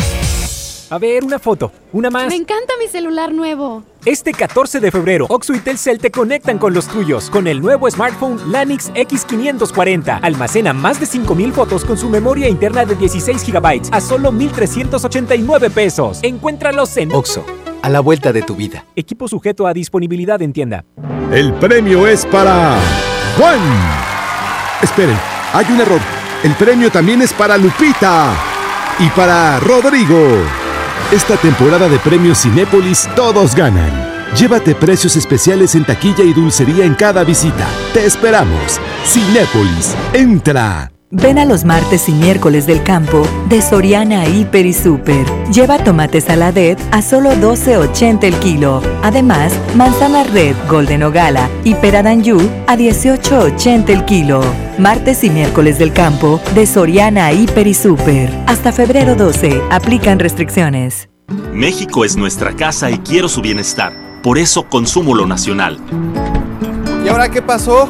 A 0.91 0.97
ver, 0.97 1.23
una 1.23 1.39
foto. 1.39 1.71
Una 1.93 2.09
más. 2.09 2.27
Me 2.27 2.35
encanta 2.35 2.73
mi 2.77 2.85
celular 2.85 3.31
nuevo. 3.31 3.81
Este 4.03 4.33
14 4.33 4.81
de 4.81 4.91
febrero, 4.91 5.25
Oxo 5.29 5.53
y 5.53 5.59
Telcel 5.59 5.99
te 5.99 6.11
conectan 6.11 6.57
con 6.57 6.73
los 6.73 6.85
tuyos 6.89 7.29
con 7.29 7.47
el 7.47 7.61
nuevo 7.61 7.89
smartphone 7.89 8.51
Lanix 8.51 8.91
X540. 8.91 10.19
Almacena 10.21 10.73
más 10.73 10.99
de 10.99 11.05
5000 11.05 11.53
fotos 11.53 11.85
con 11.85 11.97
su 11.97 12.09
memoria 12.09 12.49
interna 12.49 12.83
de 12.83 12.95
16 12.95 13.41
GB 13.41 13.89
a 13.89 14.01
solo 14.01 14.33
1389 14.33 15.69
pesos. 15.69 16.19
Encuéntralos 16.23 16.97
en 16.97 17.13
Oxo, 17.13 17.45
a 17.81 17.87
la 17.87 18.01
vuelta 18.01 18.33
de 18.33 18.41
tu 18.41 18.57
vida. 18.57 18.85
Equipo 18.97 19.29
sujeto 19.29 19.67
a 19.67 19.73
disponibilidad 19.73 20.41
en 20.41 20.51
tienda. 20.51 20.83
El 21.31 21.53
premio 21.53 22.05
es 22.05 22.25
para 22.25 22.77
Juan. 23.37 23.61
Esperen, 24.81 25.17
hay 25.53 25.65
un 25.71 25.79
error. 25.79 26.01
El 26.43 26.53
premio 26.55 26.91
también 26.91 27.21
es 27.21 27.31
para 27.31 27.57
Lupita 27.57 28.35
y 28.99 29.07
para 29.11 29.57
Rodrigo. 29.61 30.60
Esta 31.11 31.35
temporada 31.35 31.89
de 31.89 31.99
premios 31.99 32.41
Cinépolis 32.41 33.09
todos 33.17 33.53
ganan. 33.53 33.91
Llévate 34.33 34.75
precios 34.75 35.17
especiales 35.17 35.75
en 35.75 35.83
taquilla 35.83 36.23
y 36.23 36.31
dulcería 36.31 36.85
en 36.85 36.95
cada 36.95 37.25
visita. 37.25 37.67
Te 37.93 38.05
esperamos. 38.05 38.79
Cinépolis, 39.05 39.93
entra. 40.13 40.90
Ven 41.13 41.37
a 41.39 41.43
los 41.43 41.65
martes 41.65 42.07
y 42.07 42.13
miércoles 42.13 42.65
del 42.65 42.83
campo 42.83 43.27
de 43.49 43.61
Soriana 43.61 44.25
Hiper 44.29 44.65
y 44.65 44.71
Super. 44.71 45.25
Lleva 45.51 45.77
tomate 45.77 46.21
saladet 46.21 46.79
a 46.91 47.01
solo 47.01 47.31
12.80 47.33 48.23
el 48.23 48.35
kilo. 48.35 48.81
Además, 49.03 49.51
manzana 49.75 50.23
red 50.23 50.55
Golden 50.69 51.03
o 51.03 51.11
Gala 51.11 51.49
y 51.65 51.75
pera 51.75 52.01
d'Anjou 52.01 52.39
a 52.65 52.77
18.80 52.77 53.89
el 53.89 54.05
kilo. 54.05 54.41
Martes 54.77 55.25
y 55.25 55.29
miércoles 55.29 55.77
del 55.77 55.91
campo 55.91 56.39
de 56.55 56.65
Soriana 56.65 57.33
Hiper 57.33 57.67
y 57.67 57.73
Super. 57.73 58.33
Hasta 58.47 58.71
febrero 58.71 59.13
12. 59.15 59.61
Aplican 59.69 60.17
restricciones. 60.17 61.09
México 61.51 62.05
es 62.05 62.15
nuestra 62.15 62.55
casa 62.55 62.89
y 62.89 62.99
quiero 62.99 63.27
su 63.27 63.41
bienestar. 63.41 63.91
Por 64.23 64.37
eso 64.37 64.63
consumo 64.69 65.13
lo 65.13 65.25
nacional. 65.25 65.77
¿Y 67.03 67.09
ahora 67.09 67.27
qué 67.27 67.41
pasó? 67.41 67.89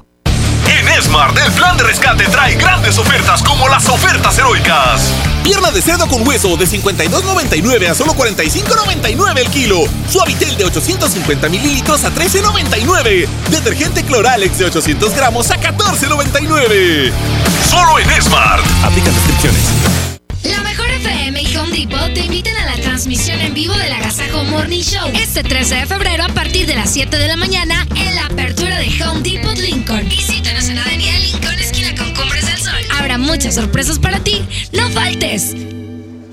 Smart, 1.01 1.37
el 1.37 1.51
plan 1.53 1.77
de 1.77 1.83
rescate 1.83 2.25
trae 2.25 2.55
grandes 2.55 2.97
ofertas 2.97 3.41
como 3.43 3.67
las 3.67 3.87
ofertas 3.89 4.37
heroicas. 4.37 5.11
Pierna 5.43 5.71
de 5.71 5.81
cerdo 5.81 6.07
con 6.07 6.27
hueso 6.27 6.55
de 6.57 6.65
52.99 6.65 7.89
a 7.89 7.95
solo 7.95 8.13
45.99 8.13 9.39
el 9.39 9.49
kilo. 9.49 9.83
Suavitel 10.09 10.55
de 10.57 10.65
850 10.65 11.49
mililitros 11.49 12.03
a 12.03 12.13
13.99. 12.13 13.27
Detergente 13.49 14.03
Cloralex 14.03 14.59
de 14.59 14.65
800 14.65 15.15
gramos 15.15 15.49
a 15.49 15.59
14.99. 15.59 17.11
Solo 17.69 17.99
en 17.99 18.21
Smart. 18.21 18.63
Aplica 18.83 19.09
descripciones. 19.09 19.61
La 20.43 20.59
mejor 20.61 20.89
FM 20.89 21.41
y 21.41 21.57
Home 21.57 21.77
Depot 21.77 22.13
te 22.13 22.21
invitan 22.21 22.55
a 22.57 22.75
la 22.75 22.81
transmisión 22.81 23.39
en 23.41 23.53
vivo 23.53 23.73
del 23.75 23.93
Agasajo 23.93 24.43
Morning 24.45 24.81
Show 24.81 25.11
este 25.13 25.43
13 25.43 25.75
de 25.75 25.85
febrero 25.85 26.23
a 26.23 26.29
partir 26.29 26.65
de 26.65 26.75
las 26.75 26.91
7 26.91 27.15
de 27.17 27.27
la 27.27 27.37
mañana 27.37 27.85
en 27.95 28.15
la 28.15 28.27
apertura 28.61 28.77
de 28.77 29.03
Home 29.03 29.21
Depot 29.21 29.57
Lincoln. 29.57 30.07
Visítanos 30.07 30.69
en 30.69 30.77
Avenida 30.77 31.17
Lincoln, 31.19 31.59
esquina 31.59 31.95
con 31.95 32.13
Cumbres 32.13 32.45
del 32.45 32.57
Sol. 32.57 32.73
Habrá 32.97 33.17
muchas 33.17 33.55
sorpresas 33.55 33.97
para 33.97 34.19
ti. 34.19 34.45
¡No 34.73 34.87
faltes! 34.89 35.55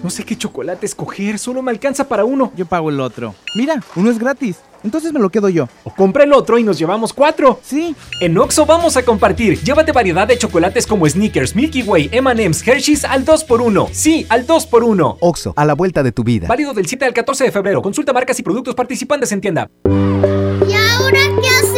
No 0.03 0.11
sé 0.11 0.25
qué 0.25 0.37
chocolate 0.37 0.87
escoger, 0.87 1.39
solo 1.39 1.63
me 1.63 1.71
alcanza 1.71 2.07
para 2.07 2.25
uno. 2.25 2.53
Yo 2.57 2.67
pago 2.67 2.91
el 2.91 3.01
otro. 3.01 3.35
Mira, 3.55 3.83
uno 3.97 4.11
es 4.11 4.19
gratis. 4.19 4.57
Entonces 4.85 5.13
me 5.13 5.19
lo 5.19 5.29
quedo 5.31 5.49
yo. 5.49 5.69
O 5.83 5.93
compra 5.93 6.23
el 6.23 6.33
otro 6.33 6.57
y 6.59 6.63
nos 6.63 6.79
llevamos 6.79 7.13
cuatro. 7.13 7.59
Sí. 7.65 7.97
En 8.21 8.39
Oxo 8.39 8.65
vamos 8.65 8.97
a 8.97 9.03
compartir. 9.03 9.61
Llévate 9.63 9.91
variedad 9.91 10.29
de 10.29 10.39
chocolates 10.39 10.87
como 10.87 11.09
Snickers, 11.09 11.57
Milky 11.57 11.83
Way, 11.83 12.11
M&M's, 12.13 12.67
Hershey's 12.67 13.05
al 13.05 13.25
2x1. 13.25 13.89
Sí, 13.91 14.27
al 14.29 14.47
2x1. 14.47 15.17
Oxo, 15.21 15.53
a 15.57 15.65
la 15.65 15.75
vuelta 15.75 16.03
de 16.03 16.13
tu 16.13 16.23
vida. 16.23 16.47
Válido 16.47 16.75
del 16.75 16.87
7 16.87 17.07
al 17.07 17.15
14 17.15 17.45
de 17.45 17.51
febrero. 17.51 17.83
Consulta 17.83 18.13
marcas 18.13 18.39
y 18.39 18.43
productos 18.43 18.75
participantes 18.75 19.33
en 19.33 19.41
tienda. 19.41 19.69
¿Y 19.85 20.75
ahora 20.75 21.21
qué 21.43 21.49
hacemos? 21.49 21.78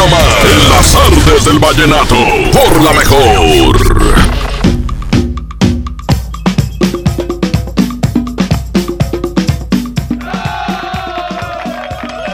Nomás, 0.00 0.44
en 0.44 0.68
las 0.70 0.94
artes 0.94 1.44
del 1.44 1.58
vallenato, 1.58 2.16
por 2.52 2.82
la 2.82 2.92
mejor. 2.92 3.76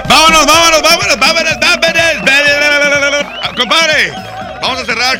Vámonos, 0.08 0.46
vámonos, 0.46 0.82
vámonos, 0.82 1.18
vámonos. 1.18 1.65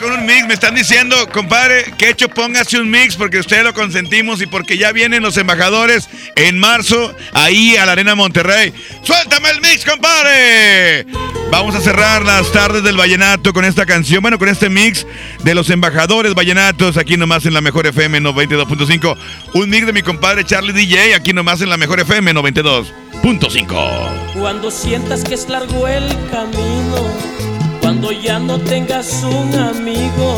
Con 0.00 0.12
un 0.12 0.24
mix. 0.24 0.46
Me 0.46 0.54
están 0.54 0.74
diciendo, 0.74 1.16
compadre, 1.32 1.92
que 1.98 2.08
hecho 2.10 2.28
póngase 2.28 2.80
un 2.80 2.90
mix 2.90 3.14
porque 3.14 3.38
usted 3.38 3.62
lo 3.62 3.74
consentimos 3.74 4.40
y 4.40 4.46
porque 4.46 4.78
ya 4.78 4.90
vienen 4.92 5.22
los 5.22 5.36
embajadores 5.36 6.08
en 6.34 6.58
marzo 6.58 7.14
ahí 7.34 7.76
a 7.76 7.84
la 7.84 7.92
Arena 7.92 8.14
Monterrey. 8.14 8.72
¡Suéltame 9.02 9.50
el 9.50 9.60
mix, 9.60 9.84
compadre! 9.84 11.06
Vamos 11.50 11.74
a 11.74 11.80
cerrar 11.80 12.24
las 12.24 12.50
tardes 12.52 12.82
del 12.82 12.96
vallenato 12.96 13.52
con 13.52 13.64
esta 13.64 13.86
canción, 13.86 14.22
bueno, 14.22 14.38
con 14.38 14.48
este 14.48 14.68
mix 14.68 15.06
de 15.44 15.54
los 15.54 15.70
embajadores 15.70 16.34
vallenatos, 16.34 16.96
aquí 16.96 17.16
nomás 17.16 17.46
en 17.46 17.54
la 17.54 17.60
Mejor 17.60 17.86
FM 17.86 18.20
92.5. 18.20 19.16
Un 19.54 19.70
mix 19.70 19.86
de 19.86 19.92
mi 19.92 20.02
compadre 20.02 20.44
Charlie 20.44 20.72
DJ, 20.72 21.14
aquí 21.14 21.32
nomás 21.32 21.60
en 21.60 21.68
la 21.68 21.76
Mejor 21.76 22.00
FM 22.00 22.34
92.5. 22.34 24.32
Cuando 24.38 24.70
sientas 24.70 25.22
que 25.22 25.34
es 25.34 25.48
largo 25.48 25.86
el 25.86 26.08
camino, 26.30 27.45
cuando 27.86 28.10
ya 28.10 28.40
no 28.40 28.58
tengas 28.58 29.22
un 29.22 29.54
amigo, 29.54 30.36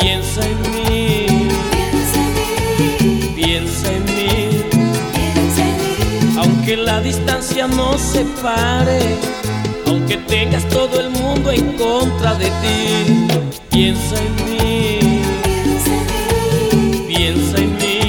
piensa 0.00 0.40
en 0.44 0.60
mí. 0.74 1.26
Piensa 3.36 3.92
en 3.92 4.04
mí. 4.04 4.64
Aunque 6.36 6.76
la 6.76 7.00
distancia 7.02 7.68
nos 7.68 8.00
separe, 8.00 8.98
aunque 9.86 10.16
tengas 10.16 10.68
todo 10.70 10.98
el 10.98 11.10
mundo 11.10 11.52
en 11.52 11.74
contra 11.74 12.34
de 12.34 12.46
ti, 12.62 13.28
piensa 13.70 14.16
en 14.16 14.34
mí. 14.50 14.98
Piensa 17.06 17.58
en 17.58 17.76
mí. 17.76 18.00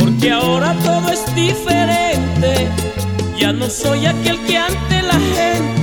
Porque 0.00 0.32
ahora 0.32 0.74
todo 0.82 1.12
es 1.12 1.32
diferente. 1.36 2.68
Ya 3.38 3.52
no 3.52 3.70
soy 3.70 4.06
aquel 4.06 4.38
que 4.46 4.56
ante 4.56 5.02
la 5.02 5.18
gente, 5.36 5.81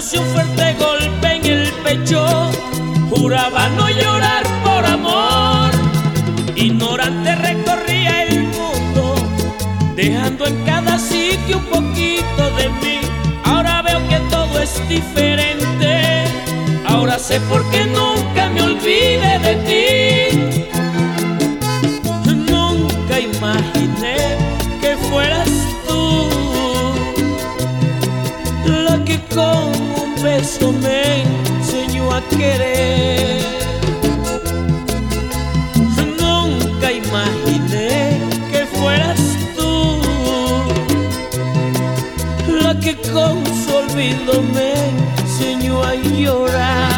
dándose 0.00 0.18
un 0.18 0.26
fuerte 0.28 0.74
golpe 0.78 1.34
en 1.34 1.44
el 1.44 1.72
pecho, 1.84 2.24
juraba 3.10 3.68
no 3.70 3.88
llorar 3.90 4.44
por 4.64 4.86
amor. 4.86 5.70
Ignorante 6.56 7.34
recorría 7.36 8.24
el 8.24 8.44
mundo, 8.44 9.14
dejando 9.94 10.46
en 10.46 10.64
cada 10.64 10.98
sitio 10.98 11.58
un 11.58 11.64
poquito 11.64 12.50
de 12.56 12.70
mí. 12.80 13.00
Ahora 13.44 13.82
veo 13.82 14.00
que 14.08 14.18
todo 14.30 14.62
es 14.62 14.80
diferente. 14.88 16.24
Ahora 16.86 17.18
sé 17.18 17.38
por 17.40 17.68
qué 17.70 17.84
nunca 17.84 18.48
me 18.48 18.62
olvidé 18.62 19.38
de 19.38 19.54
ti. 19.68 20.40
Nunca 22.24 23.20
imaginé 23.20 24.16
que 24.80 24.96
fueras 25.10 25.50
tú 25.86 26.28
la 28.66 29.04
que 29.04 29.20
con 29.34 29.79
me 30.40 31.22
enseñó 31.58 32.10
a 32.12 32.22
querer. 32.28 33.42
Nunca 36.18 36.90
imaginé 36.90 38.18
que 38.50 38.64
fueras 38.78 39.20
tú 39.54 40.00
la 42.62 42.74
que 42.80 42.96
con 43.12 43.44
su 43.44 43.74
olvido 43.74 44.42
me 44.54 44.72
enseñó 45.20 45.82
a 45.82 45.94
llorar. 45.94 46.89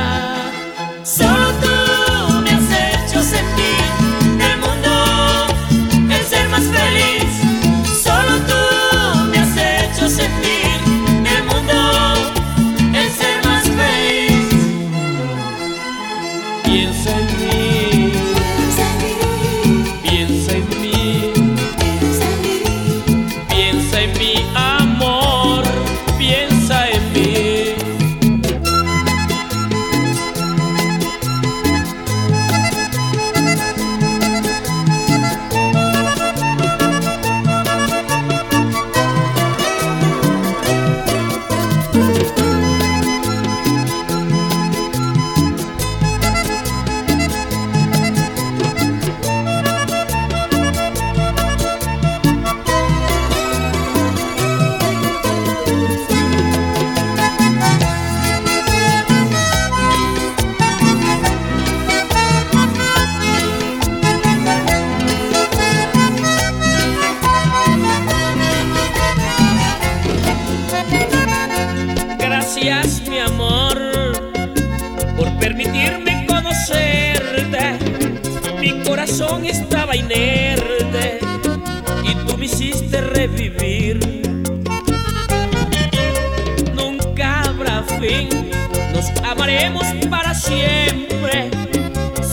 Nos 88.92 89.10
amaremos 89.22 89.86
para 90.10 90.34
siempre. 90.34 91.50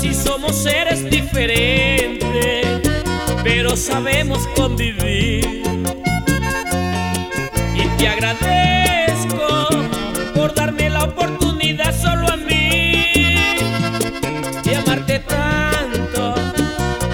Si 0.02 0.16
somos 0.16 0.56
seres 0.56 1.08
diferentes, 1.10 2.82
pero 3.44 3.76
sabemos 3.76 4.48
convivir. 4.56 5.62
Y 7.76 7.88
te 7.98 8.08
agradezco 8.08 9.68
por 10.34 10.56
darme 10.56 10.90
la 10.90 11.04
oportunidad 11.04 11.96
solo 11.96 12.28
a 12.30 12.38
mí 12.38 13.06
de 14.64 14.76
amarte 14.76 15.20
tanto 15.20 16.34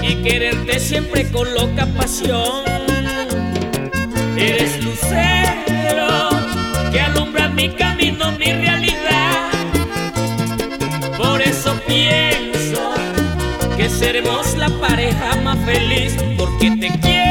y 0.02 0.16
quererte 0.24 0.80
siempre 0.80 1.30
con 1.30 1.54
loca 1.54 1.86
pasión. 1.98 2.65
Seremos 14.06 14.56
la 14.56 14.70
pareja 14.70 15.36
más 15.42 15.58
feliz, 15.66 16.16
porque 16.38 16.70
te 16.80 16.90
quiero 17.00 17.25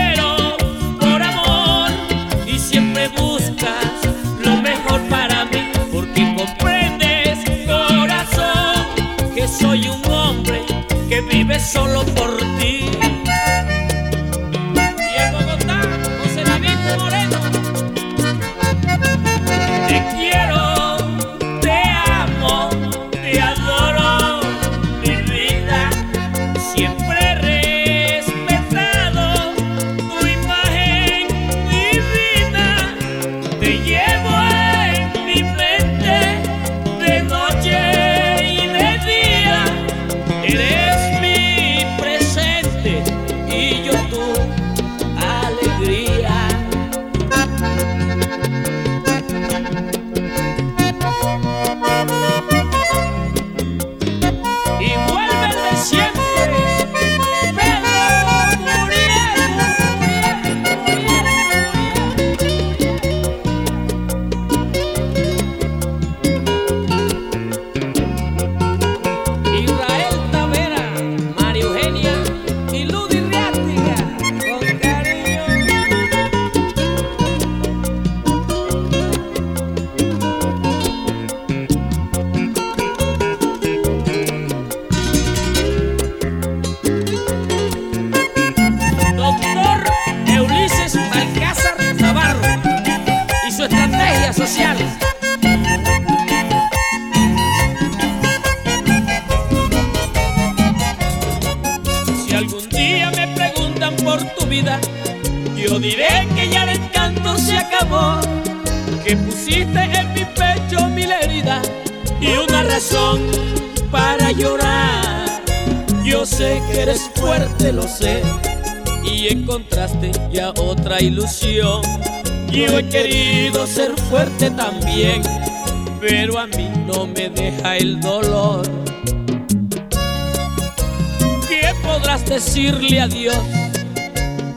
decirle 132.54 133.00
a 133.00 133.08
Dios 133.08 133.36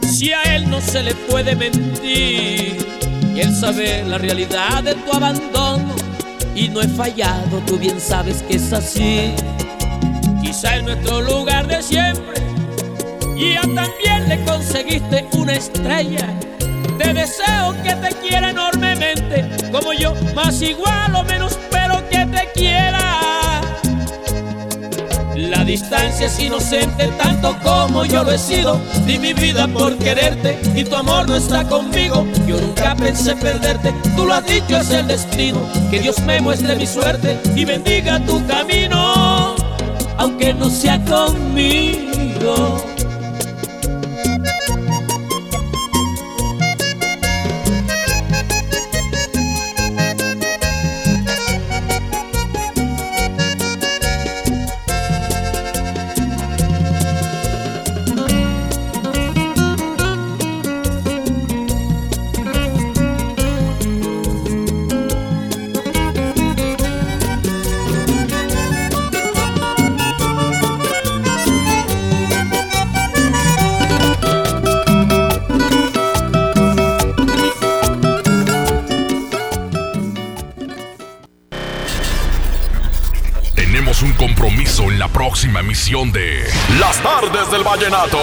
si 0.07 0.31
a 0.31 0.43
Él 0.55 0.69
no 0.69 0.79
se 0.81 1.01
le 1.01 1.15
puede 1.15 1.55
mentir? 1.55 2.77
Y 3.35 3.39
Él 3.39 3.55
sabe 3.55 4.03
la 4.07 4.19
realidad 4.19 4.83
de 4.83 4.93
tu 4.93 5.11
abandono 5.13 5.95
y 6.53 6.69
no 6.69 6.79
he 6.79 6.87
fallado, 6.87 7.59
tú 7.65 7.79
bien 7.79 7.99
sabes 7.99 8.43
que 8.43 8.57
es 8.57 8.71
así. 8.71 9.33
Quizá 10.43 10.75
en 10.75 10.85
nuestro 10.85 11.21
lugar 11.21 11.65
de 11.65 11.81
siempre 11.81 12.35
ya 13.35 13.61
también 13.61 14.29
le 14.29 14.43
conseguiste 14.45 15.25
una 15.31 15.53
estrella. 15.53 16.27
Te 16.99 17.13
deseo 17.15 17.75
que 17.81 17.95
te 17.95 18.15
quiera 18.27 18.51
enormemente, 18.51 19.49
como 19.71 19.93
yo, 19.93 20.13
más 20.35 20.61
igual 20.61 21.15
o 21.15 21.23
menos, 21.23 21.57
pero 21.71 22.07
que 22.09 22.27
te 22.27 22.47
quiera. 22.53 23.16
La 25.37 25.63
distancia 25.63 26.25
es 26.25 26.39
inocente 26.39 27.09
tanto 27.19 27.55
como 27.61 28.03
yo 28.05 28.23
lo 28.23 28.31
he 28.31 28.39
sido. 28.39 28.81
Di 29.05 29.19
mi 29.19 29.33
vida 29.33 29.67
por 29.67 29.95
quererte 29.99 30.59
y 30.73 30.83
tu 30.83 30.95
amor 30.95 31.29
no 31.29 31.35
está 31.35 31.63
conmigo. 31.63 32.25
Yo 32.47 32.59
nunca 32.59 32.95
pensé 32.95 33.35
perderte, 33.35 33.93
tú 34.15 34.25
lo 34.25 34.33
has 34.33 34.45
dicho, 34.47 34.77
es 34.77 34.89
el 34.89 35.05
destino. 35.05 35.61
Que 35.91 35.99
Dios 35.99 36.19
me 36.21 36.41
muestre 36.41 36.75
mi 36.75 36.87
suerte 36.87 37.39
y 37.55 37.65
bendiga 37.65 38.19
tu 38.25 38.43
camino, 38.47 39.55
aunque 40.17 40.55
no 40.55 40.71
sea 40.71 40.99
conmigo. 41.05 42.86
De 85.87 86.43
Las 86.81 87.01
Tardes 87.01 87.49
del 87.49 87.63
Vallenato. 87.63 88.19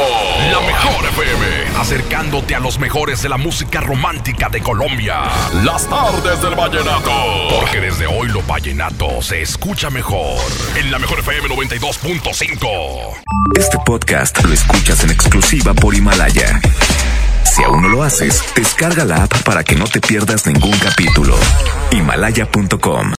La 0.53 0.61
mejor 0.61 1.03
FM, 1.07 1.79
acercándote 1.79 2.55
a 2.55 2.61
los 2.61 2.79
mejores 2.79 3.23
de 3.23 3.31
la 3.31 3.39
música 3.39 3.81
romántica 3.81 4.51
de 4.51 4.61
Colombia. 4.61 5.23
Las 5.65 5.89
Tardes 5.89 6.43
del 6.43 6.55
Vallenato. 6.55 7.11
Porque 7.59 7.81
desde 7.81 8.07
hoy 8.07 8.29
lo 8.29 8.43
vallenato 8.43 9.23
se 9.23 9.41
escucha 9.41 9.89
mejor. 9.89 10.39
En 10.77 10.91
la 10.91 10.99
mejor 10.99 11.21
FM 11.21 11.49
92.5. 11.49 13.23
Este 13.59 13.79
podcast 13.87 14.45
lo 14.45 14.53
escuchas 14.53 15.03
en 15.03 15.11
exclusiva 15.11 15.73
por 15.73 15.95
Himalaya. 15.95 16.61
Si 17.45 17.63
aún 17.63 17.81
no 17.81 17.89
lo 17.89 18.03
haces, 18.03 18.45
descarga 18.55 19.07
la 19.07 19.25
app 19.25 19.43
para 19.43 19.65
que 19.65 19.75
no 19.75 19.87
te 19.87 20.03
pierdas 20.03 20.45
ningún 20.47 20.77
capítulo. 20.81 21.35
Himalaya.com 21.93 23.13